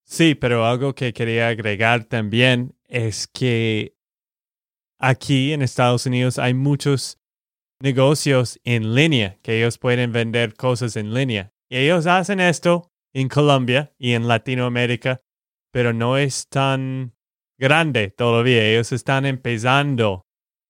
Sí, 0.04 0.34
pero 0.34 0.66
algo 0.66 0.94
que 0.94 1.14
quería 1.14 1.48
agregar 1.48 2.04
también 2.04 2.73
es 2.88 3.26
que 3.26 3.96
aquí 4.98 5.52
en 5.52 5.62
Estados 5.62 6.06
Unidos 6.06 6.38
hay 6.38 6.54
muchos 6.54 7.18
negocios 7.80 8.60
en 8.64 8.94
línea 8.94 9.38
que 9.42 9.58
ellos 9.58 9.78
pueden 9.78 10.12
vender 10.12 10.54
cosas 10.54 10.96
en 10.96 11.12
línea 11.12 11.54
ellos 11.74 12.06
hacen 12.06 12.40
esto 12.40 12.92
en 13.12 13.28
Colombia 13.28 13.92
y 13.98 14.12
en 14.12 14.28
Latinoamérica, 14.28 15.20
pero 15.72 15.92
no 15.92 16.16
es 16.16 16.48
tan 16.48 17.14
grande 17.58 18.10
todavía. 18.10 18.64
Ellos 18.64 18.92
están 18.92 19.26
empezando 19.26 20.26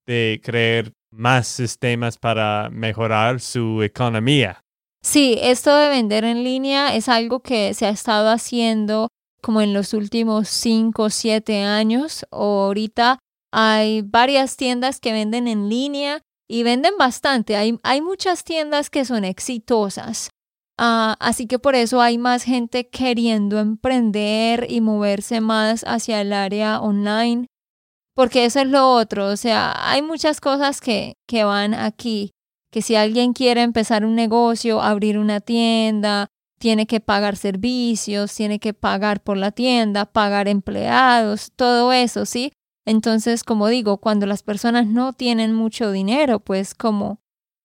de 0.07 0.41
crear 0.43 0.93
más 1.11 1.47
sistemas 1.47 2.19
para 2.19 2.71
mejorar 2.71 3.41
su 3.41 3.83
economía. 3.83 4.61
Sí, 5.03 5.39
esto 5.41 5.77
de 5.77 5.91
vender 5.91 6.25
en 6.25 6.43
línea 6.43 6.95
es 6.95 7.09
algo 7.09 7.41
que 7.41 7.75
se 7.75 7.87
ha 7.87 7.91
estado 7.91 8.31
haciendo 8.31 9.09
como 9.45 9.61
en 9.61 9.75
los 9.75 9.93
últimos 9.93 10.49
cinco 10.49 11.05
o 11.05 11.11
siete 11.11 11.65
años. 11.65 12.25
ahorita 12.31 13.19
hay 13.53 14.01
varias 14.01 14.57
tiendas 14.57 15.01
que 15.01 15.13
venden 15.13 15.47
en 15.49 15.69
línea 15.69 16.23
y 16.49 16.63
venden 16.63 16.95
bastante. 16.99 17.55
Hay, 17.55 17.79
hay 17.83 18.01
muchas 18.01 18.43
tiendas 18.43 18.89
que 18.89 19.05
son 19.05 19.25
exitosas. 19.25 20.31
Ah, 20.79 21.17
así 21.21 21.47
que 21.47 21.59
por 21.59 21.75
eso 21.75 22.01
hay 22.01 22.17
más 22.17 22.43
gente 22.43 22.89
queriendo 22.89 23.61
emprender 23.61 24.67
y 24.71 24.81
moverse 24.81 25.43
más 25.43 25.85
hacia 25.87 26.23
el 26.23 26.33
área 26.33 26.81
online, 26.81 27.47
porque 28.17 28.47
eso 28.47 28.61
es 28.61 28.67
lo 28.67 28.91
otro, 28.91 29.29
o 29.29 29.37
sea, 29.37 29.73
hay 29.89 30.03
muchas 30.03 30.41
cosas 30.41 30.81
que, 30.81 31.15
que 31.29 31.45
van 31.45 31.75
aquí, 31.75 32.33
que 32.73 32.83
si 32.83 32.97
alguien 32.97 33.35
quiere 33.35 33.63
empezar 33.63 34.05
un 34.05 34.17
negocio, 34.17 34.83
abrir 34.83 35.17
una 35.17 35.41
tienda 35.41 36.27
tiene 36.59 36.87
que 36.87 37.01
pagar 37.01 37.37
servicios, 37.37 38.35
tiene 38.35 38.59
que 38.59 38.75
pagar 38.75 39.23
por 39.23 39.37
la 39.37 39.51
tienda, 39.51 40.07
pagar 40.07 40.49
empleados, 40.49 41.53
todo 41.57 41.93
eso, 41.93 42.27
¿sí? 42.27 42.53
Entonces, 42.87 43.45
como 43.45 43.69
digo, 43.69 43.99
cuando 43.99 44.27
las 44.27 44.43
personas 44.43 44.87
no 44.87 45.13
tienen 45.13 45.55
mucho 45.55 45.91
dinero, 45.91 46.41
pues 46.41 46.75
como 46.75 47.21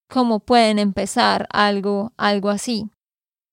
cómo 0.09 0.39
pueden 0.39 0.79
empezar 0.79 1.47
algo 1.51 2.13
algo 2.17 2.49
así. 2.49 2.89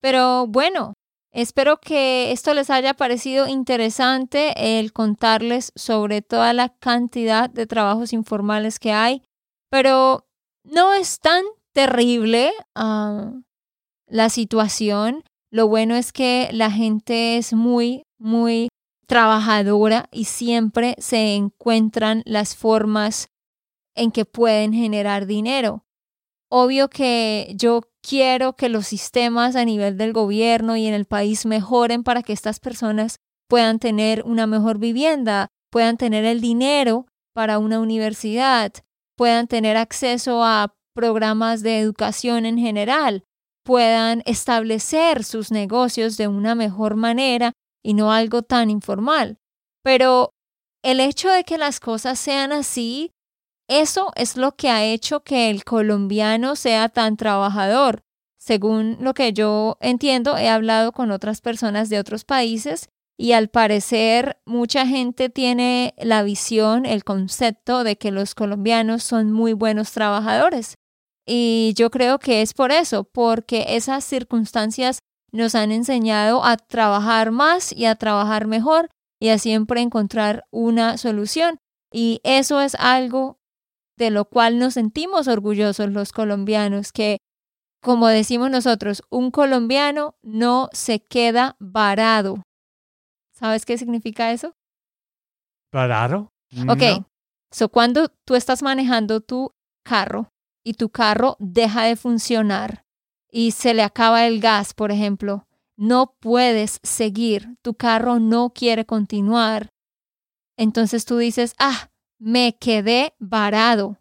Pero 0.01 0.47
bueno, 0.47 0.95
espero 1.33 1.79
que 1.79 2.33
esto 2.33 2.55
les 2.55 2.71
haya 2.71 2.95
parecido 2.95 3.47
interesante 3.47 4.79
el 4.79 4.93
contarles 4.93 5.73
sobre 5.75 6.23
toda 6.23 6.53
la 6.53 6.71
cantidad 6.71 7.51
de 7.51 7.67
trabajos 7.67 8.13
informales 8.13 8.79
que 8.79 8.93
hay, 8.93 9.23
pero 9.71 10.27
no 10.65 10.95
es 10.95 11.21
tan 11.21 11.45
terrible 11.73 12.53
ah, 12.75 13.33
la 14.09 14.29
situación. 14.29 15.23
Lo 15.51 15.69
bueno 15.69 15.95
es 15.95 16.13
que 16.13 16.49
la 16.53 16.71
gente 16.71 17.37
es 17.37 17.53
muy, 17.53 18.03
muy 18.19 18.69
trabajadora 19.07 20.09
y 20.13 20.25
siempre 20.25 20.97
se 20.99 21.35
encuentran 21.35 22.23
las 22.25 22.57
formas 22.57 23.29
en 23.95 24.11
que 24.11 24.25
pueden 24.25 24.73
generar 24.73 25.27
dinero. 25.27 25.85
Obvio 26.51 26.89
que 26.89 27.53
yo 27.57 27.83
quiero 28.03 28.55
que 28.55 28.69
los 28.69 28.87
sistemas 28.87 29.57
a 29.57 29.65
nivel 29.65 29.97
del 29.97 30.13
gobierno 30.13 30.77
y 30.77 30.87
en 30.87 30.95
el 30.95 31.07
país 31.07 31.47
mejoren 31.47 32.05
para 32.05 32.23
que 32.23 32.33
estas 32.33 32.61
personas 32.61 33.17
puedan 33.49 33.79
tener 33.79 34.23
una 34.25 34.47
mejor 34.47 34.79
vivienda, 34.79 35.49
puedan 35.71 35.97
tener 35.97 36.25
el 36.25 36.41
dinero 36.41 37.07
para 37.33 37.59
una 37.59 37.81
universidad, 37.81 38.73
puedan 39.17 39.47
tener 39.47 39.77
acceso 39.77 40.45
a 40.45 40.75
programas 40.95 41.63
de 41.63 41.79
educación 41.79 42.47
en 42.47 42.59
general, 42.59 43.25
puedan 43.67 44.23
establecer 44.27 45.25
sus 45.25 45.51
negocios 45.51 46.17
de 46.17 46.29
una 46.29 46.55
mejor 46.55 46.95
manera 46.95 47.53
y 47.83 47.95
no 47.95 48.13
algo 48.13 48.43
tan 48.43 48.71
informal. 48.71 49.39
Pero 49.83 50.31
el 50.83 51.01
hecho 51.01 51.29
de 51.29 51.43
que 51.43 51.59
las 51.59 51.81
cosas 51.81 52.19
sean 52.19 52.53
así, 52.53 53.11
eso 53.69 54.13
es 54.15 54.37
lo 54.37 54.55
que 54.55 54.71
ha 54.71 54.85
hecho 54.85 55.25
que 55.25 55.51
el 55.51 55.65
colombiano 55.65 56.55
sea 56.55 56.89
tan 56.89 57.17
trabajador. 57.17 58.05
Según 58.39 58.99
lo 59.01 59.15
que 59.15 59.33
yo 59.33 59.79
entiendo, 59.81 60.39
he 60.39 60.49
hablado 60.49 60.93
con 60.93 61.11
otras 61.11 61.41
personas 61.41 61.89
de 61.89 61.99
otros 61.99 62.25
países 62.25 62.89
y 63.19 63.33
al 63.33 63.49
parecer 63.49 64.39
mucha 64.47 64.87
gente 64.87 65.29
tiene 65.29 65.93
la 65.99 66.23
visión, 66.23 66.87
el 66.87 67.03
concepto 67.03 67.83
de 67.83 67.99
que 67.99 68.13
los 68.13 68.37
colombianos 68.37 69.03
son 69.03 69.33
muy 69.33 69.55
buenos 69.55 69.91
trabajadores. 69.91 70.77
Y 71.27 71.75
yo 71.77 71.91
creo 71.91 72.19
que 72.21 72.41
es 72.41 72.55
por 72.55 72.71
eso, 72.71 73.05
porque 73.05 73.65
esas 73.71 74.05
circunstancias 74.05 75.01
nos 75.33 75.57
han 75.57 75.73
enseñado 75.73 76.45
a 76.45 76.57
trabajar 76.57 77.33
más 77.33 77.73
y 77.73 77.87
a 77.87 77.97
trabajar 77.97 78.47
mejor 78.47 78.89
y 79.21 79.31
a 79.31 79.39
siempre 79.39 79.81
encontrar 79.81 80.45
una 80.53 80.97
solución. 80.99 81.59
Y 81.93 82.21
eso 82.23 82.61
es 82.61 82.77
algo 82.77 83.39
de 83.99 84.11
lo 84.11 84.27
cual 84.27 84.59
nos 84.59 84.75
sentimos 84.75 85.27
orgullosos 85.27 85.91
los 85.91 86.13
colombianos, 86.13 86.93
que 86.93 87.19
como 87.83 88.09
decimos 88.09 88.51
nosotros, 88.51 89.03
un 89.11 89.31
colombiano 89.31 90.17
no 90.23 90.69
se 90.73 91.01
queda 91.01 91.57
varado. 91.59 92.43
¿Sabes 93.33 93.65
qué 93.65 93.79
significa 93.79 94.33
eso? 94.33 94.55
¿Varado? 95.73 96.31
Ok, 96.69 97.05
so 97.51 97.69
cuando 97.69 98.09
tú 98.25 98.35
estás 98.35 98.63
manejando 98.63 99.21
tu 99.21 99.53
carro 99.85 100.31
y 100.67 100.75
tu 100.75 100.89
carro 100.89 101.37
deja 101.39 101.85
de 101.85 101.95
funcionar, 101.95 102.85
y 103.31 103.53
se 103.53 103.73
le 103.73 103.85
acaba 103.85 104.27
el 104.27 104.41
gas, 104.41 104.75
por 104.75 104.91
ejemplo, 104.91 105.47
no 105.77 106.17
puedes 106.19 106.81
seguir, 106.83 107.57
tu 107.63 107.75
carro 107.75 108.19
no 108.19 108.51
quiere 108.51 108.85
continuar. 108.85 109.71
Entonces 110.57 111.05
tú 111.05 111.19
dices, 111.19 111.55
ah, 111.61 111.93
me 112.19 112.57
quedé 112.59 113.15
varado. 113.21 114.01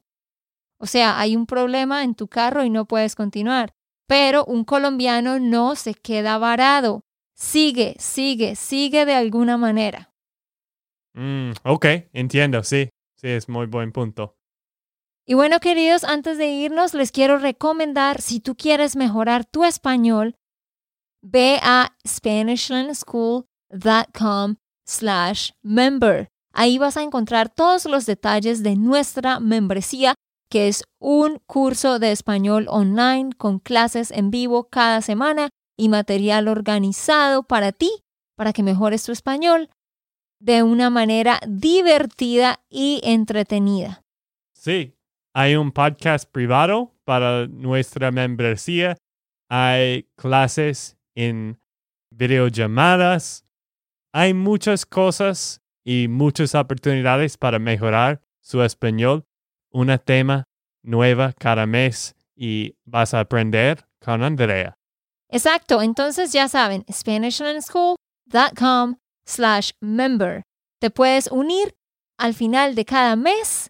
O 0.80 0.88
sea, 0.88 1.20
hay 1.20 1.36
un 1.36 1.46
problema 1.46 2.04
en 2.04 2.16
tu 2.16 2.28
carro 2.30 2.64
y 2.64 2.72
no 2.72 2.86
puedes 2.86 3.14
continuar. 3.14 3.76
Pero 4.08 4.44
un 4.46 4.64
colombiano 4.64 5.40
no 5.40 5.76
se 5.76 5.94
queda 5.94 6.40
varado. 6.40 7.04
Sigue, 7.36 7.96
sigue, 8.00 8.56
sigue 8.56 9.06
de 9.06 9.14
alguna 9.14 9.58
manera. 9.58 10.16
Mm, 11.14 11.52
ok, 11.64 11.86
entiendo, 12.12 12.64
sí, 12.64 12.90
sí, 13.18 13.28
es 13.28 13.50
muy 13.50 13.68
buen 13.68 13.92
punto. 13.92 14.35
Y 15.28 15.34
bueno, 15.34 15.60
queridos, 15.60 16.04
antes 16.04 16.38
de 16.38 16.50
irnos, 16.50 16.94
les 16.94 17.12
quiero 17.12 17.40
recomendar, 17.40 18.22
si 18.22 18.40
tú 18.40 18.56
quieres 18.56 18.96
mejorar 18.96 19.44
tu 19.44 19.64
español, 19.64 20.36
ve 21.24 21.60
a 21.64 21.98
SpanishLandSchool.com 22.08 24.58
slash 24.86 25.50
member. 25.64 26.28
Ahí 26.54 26.78
vas 26.78 26.96
a 26.96 27.02
encontrar 27.02 27.50
todos 27.50 27.86
los 27.86 28.06
detalles 28.06 28.62
de 28.62 28.76
nuestra 28.76 29.40
membresía, 29.40 30.14
que 30.48 30.68
es 30.68 30.84
un 31.00 31.40
curso 31.48 31.98
de 31.98 32.12
español 32.12 32.68
online 32.70 33.32
con 33.36 33.58
clases 33.58 34.12
en 34.12 34.30
vivo 34.30 34.70
cada 34.70 35.02
semana 35.02 35.50
y 35.76 35.90
material 35.90 36.48
organizado 36.48 37.42
para 37.42 37.72
ti, 37.72 37.90
para 38.38 38.54
que 38.54 38.62
mejores 38.62 39.04
tu 39.04 39.12
español 39.12 39.72
de 40.40 40.62
una 40.62 40.92
manera 40.92 41.40
divertida 41.48 42.64
y 42.70 43.02
entretenida. 43.04 44.04
Sí, 44.54 44.95
hay 45.36 45.56
un 45.58 45.72
podcast 45.74 46.32
privado 46.32 46.96
para 47.04 47.46
nuestra 47.48 48.10
membresía. 48.10 48.96
Hay 49.50 50.04
clases 50.16 50.98
en 51.14 51.60
videollamadas. 52.10 53.46
Hay 54.14 54.34
muchas 54.34 54.86
cosas 54.86 55.62
y 55.84 56.08
muchas 56.08 56.56
oportunidades 56.56 57.36
para 57.36 57.60
mejorar 57.60 58.22
su 58.42 58.64
español. 58.64 59.26
Una 59.74 59.98
tema 59.98 60.46
nueva 60.84 61.34
cada 61.34 61.66
mes 61.66 62.16
y 62.34 62.78
vas 62.86 63.14
a 63.14 63.20
aprender 63.20 63.86
con 64.00 64.24
Andrea. 64.24 64.78
Exacto. 65.30 65.82
Entonces 65.82 66.32
ya 66.32 66.48
saben, 66.48 66.86
SpanishLandSchool.com 66.90 68.96
slash 69.26 69.72
member. 69.82 70.44
Te 70.80 70.92
puedes 70.92 71.28
unir 71.28 71.76
al 72.18 72.34
final 72.34 72.74
de 72.74 72.86
cada 72.86 73.18
mes 73.18 73.70